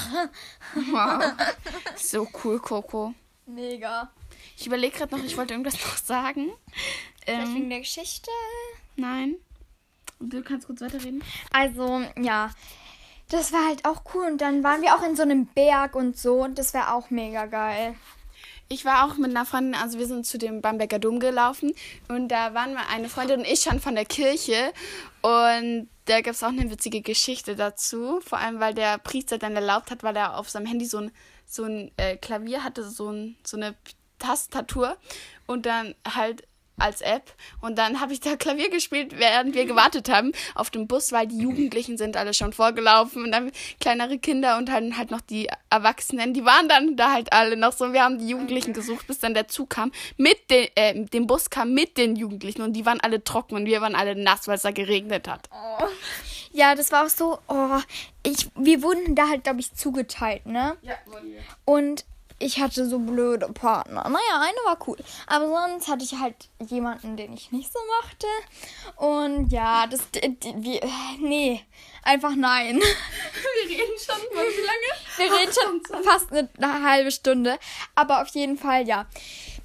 Wow. 0.91 1.23
so 1.95 2.27
cool, 2.43 2.59
Coco. 2.59 3.13
Mega. 3.45 4.09
Ich 4.57 4.67
überlege 4.67 4.97
gerade 4.97 5.15
noch, 5.15 5.23
ich 5.23 5.37
wollte 5.37 5.53
irgendwas 5.53 5.73
noch 5.75 5.97
sagen. 5.97 6.51
Vielleicht 7.23 7.47
Ähm, 7.47 7.55
wegen 7.55 7.69
der 7.69 7.79
Geschichte. 7.79 8.29
nein. 8.95 9.35
Du 10.21 10.43
kannst 10.43 10.67
kurz 10.67 10.81
weiterreden. 10.81 11.23
Also, 11.51 12.01
ja. 12.19 12.49
Das 13.29 13.53
war 13.53 13.65
halt 13.67 13.85
auch 13.85 14.01
cool. 14.13 14.25
Und 14.25 14.41
dann 14.41 14.63
waren 14.65 14.81
wir 14.81 14.93
auch 14.95 15.03
in 15.03 15.15
so 15.15 15.21
einem 15.21 15.45
Berg 15.45 15.95
und 15.95 16.17
so. 16.17 16.43
Und 16.43 16.57
das 16.59 16.73
wäre 16.73 16.93
auch 16.93 17.09
mega 17.09 17.45
geil. 17.45 17.95
Ich 18.71 18.85
war 18.85 19.03
auch 19.03 19.17
mit 19.17 19.31
einer 19.31 19.47
Freundin, 19.47 19.73
also 19.73 19.97
wir 19.97 20.05
sind 20.05 20.27
zu 20.27 20.37
dem 20.37 20.61
Bamberger 20.61 20.99
Dom 20.99 21.19
gelaufen 21.19 21.73
und 22.07 22.27
da 22.27 22.53
waren 22.53 22.77
eine 22.77 23.09
Freundin 23.09 23.39
und 23.39 23.47
ich 23.47 23.61
schon 23.61 23.79
von 23.79 23.95
der 23.95 24.05
Kirche 24.05 24.71
und 25.23 25.89
da 26.05 26.21
gab 26.21 26.35
es 26.35 26.43
auch 26.43 26.49
eine 26.49 26.69
witzige 26.69 27.01
Geschichte 27.01 27.55
dazu, 27.55 28.19
vor 28.21 28.37
allem 28.37 28.59
weil 28.59 28.75
der 28.75 28.99
Priester 28.99 29.39
dann 29.39 29.55
erlaubt 29.55 29.89
hat, 29.89 30.03
weil 30.03 30.15
er 30.15 30.37
auf 30.37 30.51
seinem 30.51 30.67
Handy 30.67 30.85
so 30.85 30.99
ein, 30.99 31.11
so 31.47 31.63
ein 31.63 31.89
äh, 31.97 32.15
Klavier 32.17 32.63
hatte, 32.63 32.87
so, 32.87 33.09
ein, 33.09 33.37
so 33.43 33.57
eine 33.57 33.73
Tastatur 34.19 34.97
und 35.47 35.65
dann 35.65 35.95
halt 36.07 36.43
als 36.79 37.01
App 37.01 37.33
und 37.61 37.77
dann 37.77 37.99
habe 37.99 38.13
ich 38.13 38.19
da 38.19 38.35
Klavier 38.35 38.69
gespielt, 38.69 39.17
während 39.17 39.55
wir 39.55 39.65
gewartet 39.65 40.09
haben 40.09 40.31
auf 40.55 40.69
dem 40.69 40.87
Bus, 40.87 41.11
weil 41.11 41.27
die 41.27 41.39
Jugendlichen 41.39 41.97
sind 41.97 42.17
alle 42.17 42.33
schon 42.33 42.53
vorgelaufen 42.53 43.23
und 43.23 43.31
dann 43.31 43.51
kleinere 43.79 44.17
Kinder 44.17 44.57
und 44.57 44.69
dann 44.69 44.97
halt 44.97 45.11
noch 45.11 45.21
die 45.21 45.49
Erwachsenen, 45.69 46.33
die 46.33 46.45
waren 46.45 46.67
dann 46.67 46.95
da 46.95 47.11
halt 47.11 47.33
alle 47.33 47.57
noch 47.57 47.73
so. 47.73 47.85
Und 47.85 47.93
wir 47.93 48.03
haben 48.03 48.17
die 48.17 48.27
Jugendlichen 48.27 48.73
gesucht, 48.73 49.07
bis 49.07 49.19
dann 49.19 49.33
der 49.33 49.47
Zug 49.47 49.69
kam, 49.69 49.91
mit 50.17 50.49
den, 50.49 50.67
äh, 50.75 51.05
dem 51.05 51.27
Bus 51.27 51.49
kam 51.49 51.73
mit 51.73 51.97
den 51.97 52.15
Jugendlichen 52.15 52.61
und 52.61 52.73
die 52.73 52.85
waren 52.85 52.99
alle 52.99 53.23
trocken 53.23 53.55
und 53.55 53.65
wir 53.65 53.81
waren 53.81 53.95
alle 53.95 54.15
nass, 54.15 54.47
weil 54.47 54.55
es 54.55 54.63
da 54.63 54.71
geregnet 54.71 55.27
hat. 55.27 55.49
Ja, 56.51 56.75
das 56.75 56.91
war 56.91 57.05
auch 57.05 57.09
so. 57.09 57.39
Oh, 57.47 57.79
ich, 58.23 58.49
wir 58.55 58.81
wurden 58.81 59.15
da 59.15 59.29
halt, 59.29 59.43
glaube 59.43 59.59
ich, 59.59 59.73
zugeteilt, 59.73 60.45
ne? 60.45 60.75
Ja, 60.81 60.95
wurden 61.05 61.31
wir. 61.31 61.41
Und 61.65 62.05
ich 62.39 62.59
hatte 62.59 62.87
so 62.87 62.99
blöde 62.99 63.47
Partner. 63.49 64.03
Naja, 64.09 64.41
eine 64.41 64.57
war 64.65 64.77
cool. 64.87 64.97
Aber 65.27 65.47
sonst 65.47 65.87
hatte 65.87 66.03
ich 66.03 66.13
halt 66.19 66.35
jemanden, 66.65 67.17
den 67.17 67.33
ich 67.33 67.51
nicht 67.51 67.71
so 67.71 67.79
mochte. 68.01 68.27
Und 68.95 69.51
ja, 69.51 69.85
das. 69.87 70.09
d- 70.11 70.21
d- 70.29 70.53
Wir, 70.57 70.81
nee, 71.19 71.63
einfach 72.03 72.33
nein. 72.35 72.79
Wir 72.79 73.69
reden 73.77 73.93
schon 73.99 74.35
mal 74.35 74.45
wie 74.45 74.65
lange? 74.65 75.31
Wir 75.31 75.37
reden 75.37 75.53
schon 75.53 76.03
fast 76.03 76.31
eine, 76.31 76.49
eine 76.57 76.83
halbe 76.89 77.11
Stunde. 77.11 77.59
Aber 77.95 78.21
auf 78.21 78.29
jeden 78.29 78.57
Fall, 78.57 78.87
ja. 78.87 79.05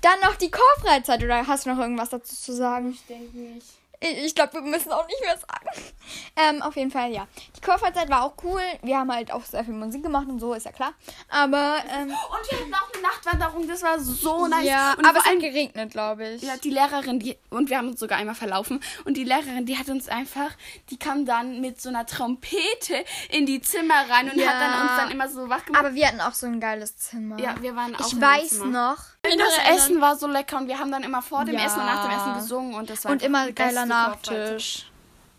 Dann 0.01 0.21
noch 0.21 0.35
die 0.37 0.51
Chorfreizeit. 0.51 1.23
Oder 1.23 1.47
hast 1.47 1.67
du 1.67 1.71
noch 1.71 1.79
irgendwas 1.79 2.11
dazu 2.11 2.35
zu 2.37 2.53
sagen? 2.55 2.91
Ich 2.91 3.07
denke 3.07 3.37
nicht. 3.39 3.67
Ich, 4.07 4.35
glaube, 4.35 4.55
wir 4.55 4.61
müssen 4.61 4.93
auch 4.93 5.07
nicht 5.07 5.21
mehr 5.21 5.37
sagen. 5.39 5.69
Ähm, 6.37 6.61
auf 6.63 6.77
jeden 6.77 6.91
Fall, 6.91 7.13
ja. 7.13 7.27
Die 7.57 7.61
Chorfreizeit 7.63 8.11
war 8.11 8.25
auch 8.25 8.35
cool. 8.43 8.61
Wir 8.83 8.99
haben 8.99 9.11
halt 9.11 9.33
auch 9.33 9.43
sehr 9.45 9.65
viel 9.65 9.73
Musik 9.73 10.03
gemacht 10.03 10.27
und 10.29 10.39
so, 10.39 10.53
ist 10.53 10.67
ja 10.67 10.73
klar. 10.73 10.93
Aber, 11.31 11.77
ähm, 11.97 12.09
Und 12.11 12.51
wir 12.51 12.59
hatten 12.61 12.75
auch 12.75 12.93
eine 12.93 13.03
Nachtwanderung, 13.03 13.67
das 13.69 13.83
war 13.83 13.99
so 13.99 14.47
nice. 14.47 14.65
ja, 14.67 14.93
und 14.99 15.07
aber 15.07 15.21
es 15.21 15.25
hat 15.25 15.39
geregnet, 15.41 15.93
glaube 15.93 16.29
ich. 16.29 16.43
Ja, 16.43 16.57
die 16.59 16.69
Lehrerin, 16.71 17.21
die, 17.21 17.39
und 17.51 17.71
wir 17.71 17.79
haben 17.79 17.89
uns 17.89 18.01
sogar 18.01 18.19
einmal 18.19 18.35
verlaufen. 18.35 18.81
Und 19.07 19.17
die 19.17 19.25
Lehrerin, 19.25 19.65
die 19.65 19.79
hat 19.79 19.89
uns 19.89 20.09
einfach, 20.09 20.51
die 20.91 20.99
kam 20.99 21.25
dann 21.25 21.61
mit 21.63 21.81
so 21.81 21.89
einer 21.89 22.05
Trompete 22.05 23.05
in 23.31 23.47
die 23.47 23.63
Zimmer 23.63 23.95
rein 24.11 24.31
und 24.31 24.37
Ja. 24.39 24.49
hat 24.49 24.61
dann 24.61 24.83
uns 24.83 24.97
dann 24.99 25.11
immer 25.11 25.29
so 25.29 25.49
wach 25.49 25.65
gemacht. 25.65 25.83
Aber 25.85 25.95
wir 25.95 26.07
hatten 26.09 26.21
auch 26.21 26.35
so 26.35 26.47
ein 26.47 26.61
geiles 26.61 26.97
Zimmer. 26.99 27.39
ja, 27.41 27.55
wir 27.63 27.75
waren 27.77 27.95
auch 27.97 28.01
ich 28.07 28.21
weiß 28.21 28.49
Zimmer. 28.51 28.67
noch. 28.67 28.99
Das 29.23 29.77
Essen 29.77 30.03
war 30.03 30.17
so 30.17 30.27
lecker 30.27 30.59
und 30.59 30.69
wir 30.69 30.79
haben 30.79 30.91
dann 30.93 31.03
immer 31.03 31.23
vor 31.23 31.47
dem 31.47 31.55
Ja. 31.55 31.65
Essen 31.65 31.81
und 31.81 31.87
nach 31.87 32.07
dem 32.07 32.15
Essen 32.19 32.35
gesungen 32.35 32.75
und 32.75 32.91
das 32.91 33.05
war 33.07 33.13
Und 33.13 33.23
immer 33.23 33.51
geiler. 33.53 33.87
Nachtisch. 34.09 34.87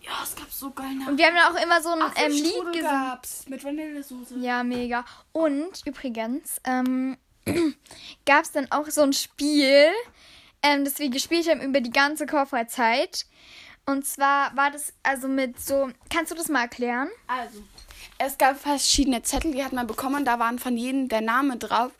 Ja, 0.02 0.12
es 0.24 0.36
gab 0.36 0.52
so 0.52 0.72
geil 0.72 0.94
Nachtisch. 0.94 1.08
Und 1.08 1.18
wir 1.18 1.26
haben 1.26 1.36
dann 1.36 1.56
auch 1.56 1.62
immer 1.62 1.82
so 1.82 1.90
ein 1.90 2.00
ähm, 2.18 2.32
Lied 2.32 2.54
gesungen. 2.54 2.82
gab's 2.82 3.48
mit 3.50 3.64
Vanillesoße. 3.64 4.38
Ja, 4.40 4.64
mega. 4.64 5.04
Und 5.32 5.82
übrigens 5.86 6.62
ähm, 6.64 7.18
gab 8.26 8.44
es 8.44 8.52
dann 8.52 8.72
auch 8.72 8.88
so 8.90 9.02
ein 9.02 9.14
Spiel, 9.14 9.88
ähm, 10.62 10.86
das 10.86 11.00
wir 11.00 11.10
gespielt 11.10 11.50
haben 11.50 11.62
über 11.62 11.82
die 11.82 11.92
ganze 11.92 12.26
Chorfreizeit. 12.26 13.26
Und 13.88 14.06
zwar 14.06 14.56
war 14.56 14.72
das 14.72 14.94
also 15.04 15.28
mit 15.28 15.60
so. 15.60 15.90
Kannst 16.10 16.32
du 16.32 16.36
das 16.36 16.50
mal 16.50 16.62
erklären? 16.62 17.10
Also, 17.28 17.62
es 18.18 18.38
gab 18.38 18.60
verschiedene 18.60 19.22
Zettel, 19.22 19.52
die 19.52 19.64
hat 19.64 19.74
man 19.74 19.86
bekommen. 19.86 20.26
Da 20.26 20.40
waren 20.40 20.58
von 20.58 20.76
jedem 20.78 21.08
der 21.08 21.22
Name 21.22 21.58
drauf, 21.58 21.92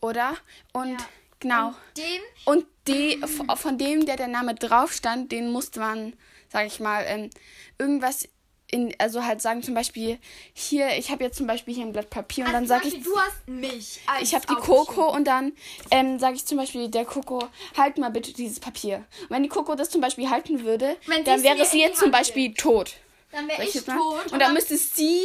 oder? 0.00 0.36
Und 0.72 0.90
Ja. 0.90 0.96
genau. 1.40 1.74
Den. 1.96 2.20
Und 2.44 2.66
die, 2.88 3.20
von 3.56 3.78
dem, 3.78 4.06
der 4.06 4.16
der 4.16 4.28
Name 4.28 4.54
drauf 4.54 4.92
stand, 4.92 5.32
den 5.32 5.50
musste 5.50 5.80
man, 5.80 6.14
sag 6.50 6.66
ich 6.66 6.80
mal, 6.80 7.04
ähm, 7.06 7.30
irgendwas 7.78 8.28
in, 8.70 8.94
also 8.98 9.24
halt 9.24 9.40
sagen, 9.40 9.62
zum 9.62 9.74
Beispiel, 9.74 10.18
hier, 10.52 10.96
ich 10.98 11.10
habe 11.10 11.22
jetzt 11.24 11.36
zum 11.36 11.46
Beispiel 11.46 11.74
hier 11.74 11.84
ein 11.84 11.92
Blatt 11.92 12.10
Papier 12.10 12.46
und 12.46 12.52
dann 12.52 12.66
sage 12.66 12.88
ich, 12.88 13.02
du 13.02 13.16
hast 13.16 13.46
mich. 13.46 14.00
Ich 14.20 14.34
habe 14.34 14.46
die 14.46 14.54
Coco 14.54 15.14
und 15.14 15.24
dann 15.24 15.52
ähm, 15.90 16.18
sage 16.18 16.36
ich 16.36 16.46
zum 16.46 16.58
Beispiel 16.58 16.88
der 16.88 17.04
Coco, 17.04 17.48
halt 17.76 17.98
mal 17.98 18.10
bitte 18.10 18.32
dieses 18.32 18.58
Papier. 18.58 19.04
Und 19.22 19.30
wenn 19.30 19.42
die 19.42 19.48
Coco 19.48 19.74
das 19.74 19.90
zum 19.90 20.00
Beispiel 20.00 20.30
halten 20.30 20.64
würde, 20.64 20.96
Wenn 21.06 21.24
dann 21.24 21.42
wäre 21.42 21.64
sie 21.64 21.80
jetzt 21.80 22.00
zum 22.00 22.10
Beispiel 22.10 22.54
tot. 22.54 22.96
Dann 23.32 23.48
wäre 23.48 23.64
ich 23.64 23.72
tot. 23.72 24.32
Und 24.32 24.40
dann 24.40 24.54
müsste 24.54 24.76
sie, 24.76 25.22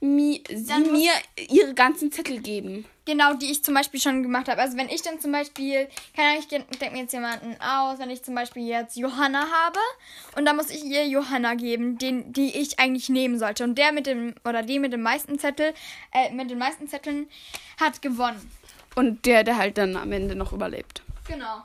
mi, 0.00 0.42
sie 0.48 0.80
mir 0.90 1.12
ihre 1.48 1.72
ganzen 1.74 2.10
Zettel 2.12 2.40
geben. 2.40 2.84
Genau, 3.06 3.34
die 3.34 3.50
ich 3.50 3.62
zum 3.62 3.74
Beispiel 3.74 4.00
schon 4.00 4.22
gemacht 4.22 4.48
habe. 4.48 4.60
Also 4.60 4.76
wenn 4.76 4.88
ich 4.88 5.02
dann 5.02 5.20
zum 5.20 5.30
Beispiel, 5.30 5.88
keine 6.16 6.30
Ahnung, 6.30 6.42
ich 6.42 6.48
denke 6.48 6.90
mir 6.90 7.02
jetzt 7.02 7.12
jemanden 7.12 7.56
aus, 7.60 7.98
wenn 7.98 8.10
ich 8.10 8.22
zum 8.22 8.34
Beispiel 8.34 8.66
jetzt 8.66 8.96
Johanna 8.96 9.40
habe 9.40 9.78
und 10.36 10.46
dann 10.46 10.56
muss 10.56 10.70
ich 10.70 10.84
ihr 10.84 11.06
Johanna 11.06 11.54
geben, 11.54 11.98
den, 11.98 12.32
die 12.32 12.56
ich 12.56 12.78
eigentlich 12.78 13.08
nehmen 13.10 13.38
sollte. 13.38 13.64
Und 13.64 13.76
der 13.76 13.92
mit 13.92 14.06
dem, 14.06 14.34
oder 14.44 14.62
die 14.62 14.78
mit 14.78 14.92
dem 14.92 15.02
meisten 15.02 15.38
Zettel, 15.38 15.74
äh, 16.12 16.32
mit 16.32 16.50
den 16.50 16.58
meisten 16.58 16.88
Zetteln 16.88 17.28
hat 17.78 18.00
gewonnen. 18.00 18.50
Und 18.94 19.26
der, 19.26 19.44
der 19.44 19.58
halt 19.58 19.76
dann 19.76 19.96
am 19.96 20.10
Ende 20.12 20.34
noch 20.34 20.52
überlebt. 20.52 21.02
Genau. 21.28 21.62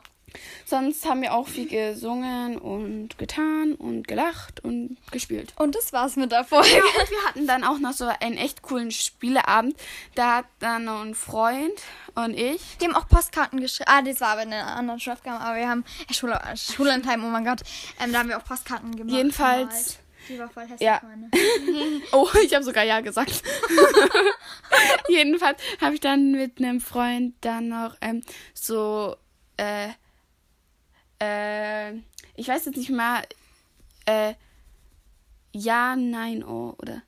Sonst 0.66 1.06
haben 1.08 1.22
wir 1.22 1.34
auch 1.34 1.48
viel 1.48 1.66
gesungen 1.66 2.58
und 2.58 3.18
getan 3.18 3.74
und 3.74 4.06
gelacht 4.06 4.62
und 4.64 4.96
gespielt. 5.10 5.52
Und 5.56 5.74
das 5.74 5.92
war's 5.92 6.16
mit 6.16 6.32
der 6.32 6.44
Folge. 6.44 6.68
Ja, 6.68 6.82
und 7.00 7.10
wir 7.10 7.24
hatten 7.28 7.46
dann 7.46 7.64
auch 7.64 7.78
noch 7.78 7.92
so 7.92 8.06
einen 8.20 8.36
echt 8.36 8.62
coolen 8.62 8.90
Spieleabend. 8.90 9.76
Da 10.14 10.36
hat 10.36 10.46
dann 10.60 10.88
ein 10.88 11.14
Freund 11.14 11.72
und 12.14 12.34
ich. 12.38 12.60
Die 12.80 12.84
haben 12.86 12.94
auch 12.94 13.08
Postkarten 13.08 13.60
geschrieben. 13.60 13.90
Ah, 13.92 14.02
das 14.02 14.20
war 14.20 14.28
aber 14.28 14.42
in 14.42 14.52
einer 14.52 14.76
anderen 14.76 15.00
Schulaufgabe, 15.00 15.40
aber 15.42 15.56
wir 15.56 15.68
haben 15.68 15.84
äh, 16.08 16.14
Schule, 16.14 16.34
äh, 16.34 16.56
Schullandheim, 16.56 17.24
oh 17.24 17.28
mein 17.28 17.44
Gott. 17.44 17.60
Ähm, 18.02 18.12
da 18.12 18.20
haben 18.20 18.28
wir 18.28 18.38
auch 18.38 18.44
Postkarten 18.44 18.94
gemacht. 18.94 19.14
Jedenfalls. 19.14 19.98
Die 20.28 20.38
war 20.38 20.48
voll 20.50 20.62
hässlich, 20.64 20.80
Ja. 20.82 21.00
meine. 21.02 21.30
Oh, 22.12 22.28
ich 22.44 22.54
habe 22.54 22.62
sogar 22.62 22.84
ja 22.84 23.00
gesagt. 23.00 23.42
Jedenfalls 25.08 25.60
habe 25.80 25.94
ich 25.94 26.00
dann 26.00 26.32
mit 26.32 26.58
einem 26.58 26.80
Freund 26.80 27.34
dann 27.40 27.68
noch 27.68 27.96
ähm, 28.00 28.22
so, 28.54 29.16
äh, 29.56 29.88
äh, 31.20 31.92
ich 32.34 32.48
weiß 32.48 32.64
jetzt 32.66 32.76
nicht 32.76 32.90
mal, 32.90 33.22
äh, 34.06 34.34
ja, 35.52 35.96
nein, 35.96 36.44
oh, 36.44 36.74
oder 36.78 37.02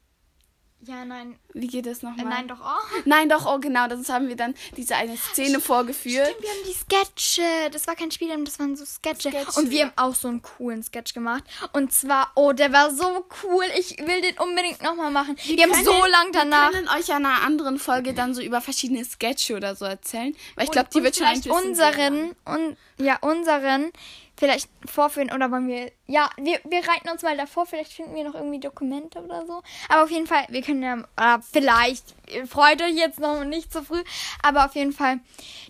Ja, 0.84 1.04
nein. 1.04 1.38
wie 1.54 1.68
geht 1.68 1.86
das 1.86 2.02
Äh, 2.02 2.06
nochmal? 2.06 2.24
nein, 2.26 2.48
doch. 2.48 2.58
Oh. 2.60 3.00
Nein, 3.04 3.28
doch, 3.28 3.46
oh, 3.46 3.58
genau, 3.60 3.86
das 3.86 4.08
haben 4.08 4.26
wir 4.26 4.34
dann 4.34 4.54
diese 4.76 4.96
eine 4.96 5.16
Szene 5.16 5.60
vorgeführt. 5.60 6.26
Stimmt, 6.26 6.42
wir 6.42 6.50
haben 6.50 6.64
die 6.66 6.72
Sketche. 6.72 7.70
Das 7.70 7.86
war 7.86 7.94
kein 7.94 8.10
Spiel, 8.10 8.28
das 8.44 8.58
waren 8.58 8.74
so 8.74 8.84
Sketche. 8.84 9.30
Sketche, 9.30 9.60
Und 9.60 9.70
wir 9.70 9.84
haben 9.84 9.92
auch 9.94 10.14
so 10.14 10.26
einen 10.26 10.42
coolen 10.42 10.82
Sketch 10.82 11.14
gemacht. 11.14 11.44
Und 11.72 11.92
zwar, 11.92 12.32
oh, 12.34 12.52
der 12.52 12.72
war 12.72 12.90
so 12.90 13.24
cool. 13.44 13.64
Ich 13.78 13.96
will 13.98 14.20
den 14.22 14.36
unbedingt 14.38 14.82
nochmal 14.82 15.12
machen. 15.12 15.36
Wir, 15.44 15.62
haben 15.62 15.84
so 15.84 15.92
lang 15.92 16.32
danach. 16.32 16.72
Wir 16.72 16.78
können 16.80 16.88
euch 16.98 17.06
ja 17.06 17.16
in 17.16 17.26
einer 17.26 17.42
anderen 17.42 17.78
Folge 17.78 18.12
dann 18.12 18.34
so 18.34 18.42
über 18.42 18.60
verschiedene 18.60 19.04
Sketche 19.04 19.54
oder 19.56 19.76
so 19.76 19.84
erzählen. 19.84 20.34
Weil 20.56 20.64
ich 20.64 20.70
glaube, 20.72 20.88
die 20.92 20.98
und 20.98 21.04
wird 21.04 21.16
schon 21.16 21.26
ein 21.26 21.40
bisschen 21.40 21.52
unseren 21.52 22.34
und 22.44 22.76
ja 22.98 23.18
unseren 23.20 23.92
vielleicht 24.36 24.68
vorführen 24.86 25.30
oder 25.32 25.50
wollen 25.50 25.68
wir 25.68 25.92
ja 26.06 26.30
wir, 26.36 26.58
wir 26.64 26.78
reiten 26.88 27.08
uns 27.10 27.22
mal 27.22 27.36
davor 27.36 27.66
vielleicht 27.66 27.92
finden 27.92 28.14
wir 28.14 28.24
noch 28.24 28.34
irgendwie 28.34 28.60
Dokumente 28.60 29.20
oder 29.20 29.46
so. 29.46 29.62
Aber 29.88 30.04
auf 30.04 30.10
jeden 30.10 30.26
Fall 30.26 30.44
wir 30.48 30.62
können 30.62 30.82
ja 30.82 31.36
äh, 31.36 31.38
vielleicht 31.52 32.14
freut 32.48 32.82
euch 32.82 32.96
jetzt 32.96 33.20
noch 33.20 33.44
nicht 33.44 33.72
so 33.72 33.82
früh 33.82 34.02
aber 34.42 34.64
auf 34.64 34.74
jeden 34.74 34.92
Fall 34.92 35.20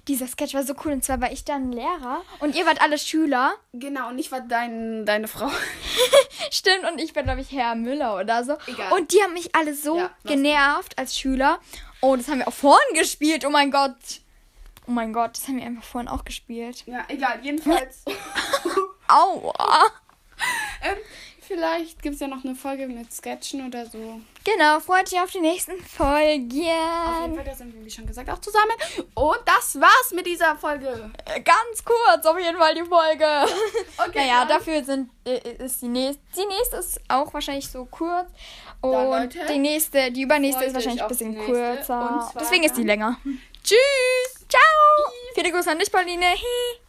dieser 0.09 0.27
Sketch 0.27 0.55
war 0.55 0.64
so 0.64 0.75
cool. 0.85 0.92
Und 0.92 1.05
zwar 1.05 1.20
war 1.20 1.31
ich 1.31 1.44
dann 1.44 1.72
Lehrer 1.72 2.22
und 2.40 2.57
ihr 2.57 2.66
wart 2.66 2.81
alle 2.81 2.98
Schüler. 2.98 3.53
Genau, 3.72 4.09
und 4.09 4.18
ich 4.18 4.33
war 4.33 4.40
dein, 4.40 5.07
deine 5.07 5.29
Frau. 5.29 5.48
stimmt 6.51 6.90
und 6.90 7.01
ich 7.01 7.14
war 7.14 7.22
glaube 7.22 7.40
ich 7.40 7.53
Herr 7.53 7.75
Müller 7.75 8.18
oder 8.18 8.44
so. 8.44 8.57
Egal. 8.66 8.92
und 8.92 9.12
die 9.12 9.22
haben 9.22 9.33
mich 9.33 9.55
alle 9.55 9.75
so 9.75 9.98
Ja, 9.98 10.11
genervt 10.25 10.98
als 10.98 11.16
Schüler. 11.16 11.61
Oh 12.01 12.16
das 12.16 12.29
haben 12.29 12.38
wir 12.38 12.48
auch 12.48 12.53
vorhin 12.53 12.98
gespielt. 12.98 13.44
Oh 13.46 13.51
mein 13.51 13.70
Gott 13.70 13.94
oh 14.87 14.90
mein 14.90 15.12
Gott 15.12 15.37
das 15.37 15.49
haben 15.49 15.59
wir 15.59 15.64
einfach 15.66 15.85
vorhin 15.85 16.09
auch 16.09 16.25
gespielt 16.25 16.83
Ja, 16.87 17.05
egal, 17.09 17.38
jedenfalls. 17.42 18.05
Aua. 19.09 19.55
ähm, 20.83 20.97
vielleicht 21.40 22.01
gibt 22.03 22.14
es 22.14 22.21
ja 22.21 22.29
noch 22.29 22.45
eine 22.45 22.55
Folge 22.55 22.87
mit 22.88 23.12
Sketchen 23.12 23.66
oder 23.66 23.85
so. 23.87 24.21
Genau, 24.45 24.81
freut 24.81 25.12
euch 25.12 25.21
auf 25.21 25.31
die 25.31 25.40
nächsten 25.40 25.79
Folgen. 25.85 26.62
Auf 26.62 27.21
jeden 27.23 27.37
Fall, 27.37 27.45
da 27.45 27.55
sind 27.55 27.75
wir, 27.75 27.85
wie 27.85 27.90
schon 27.90 28.07
gesagt, 28.07 28.29
auch 28.31 28.40
zusammen. 28.40 28.73
Und 29.14 29.38
das 29.45 29.79
war's 29.81 30.12
mit 30.14 30.27
dieser 30.27 30.57
Folge. 30.57 31.11
Äh, 31.27 31.40
Ganz 31.42 31.85
kurz 31.85 32.25
auf 32.27 32.38
jeden 32.38 32.57
Fall 32.59 32.75
die 32.75 32.85
Folge. 32.85 33.27
Okay, 33.99 34.18
naja, 34.18 34.45
dann- 34.47 34.59
dafür 34.59 34.83
sind, 34.83 35.11
äh, 35.25 35.38
ist 35.64 35.83
die 35.83 35.88
nächste. 35.88 36.23
Die 36.37 36.47
nächste 36.47 36.77
ist 36.79 37.01
auch 37.09 37.33
wahrscheinlich 37.35 37.68
so 37.68 37.85
kurz. 37.85 38.29
Und 38.81 38.92
Leute, 38.92 39.38
die 39.49 39.59
nächste, 39.59 40.11
die 40.11 40.23
übernächste 40.23 40.64
ist 40.64 40.75
wahrscheinlich 40.75 41.03
ein 41.03 41.09
bisschen 41.09 41.38
kürzer. 41.45 42.33
Deswegen 42.40 42.64
ist 42.64 42.77
die 42.77 42.83
länger. 42.83 43.16
Tschüss. 43.64 44.46
Ciao. 44.48 45.12
Viele 45.35 45.53
Grüße 45.53 45.70
an 45.70 45.79
dich, 45.79 45.90
Pauline. 45.90 46.27
Hi. 46.27 46.82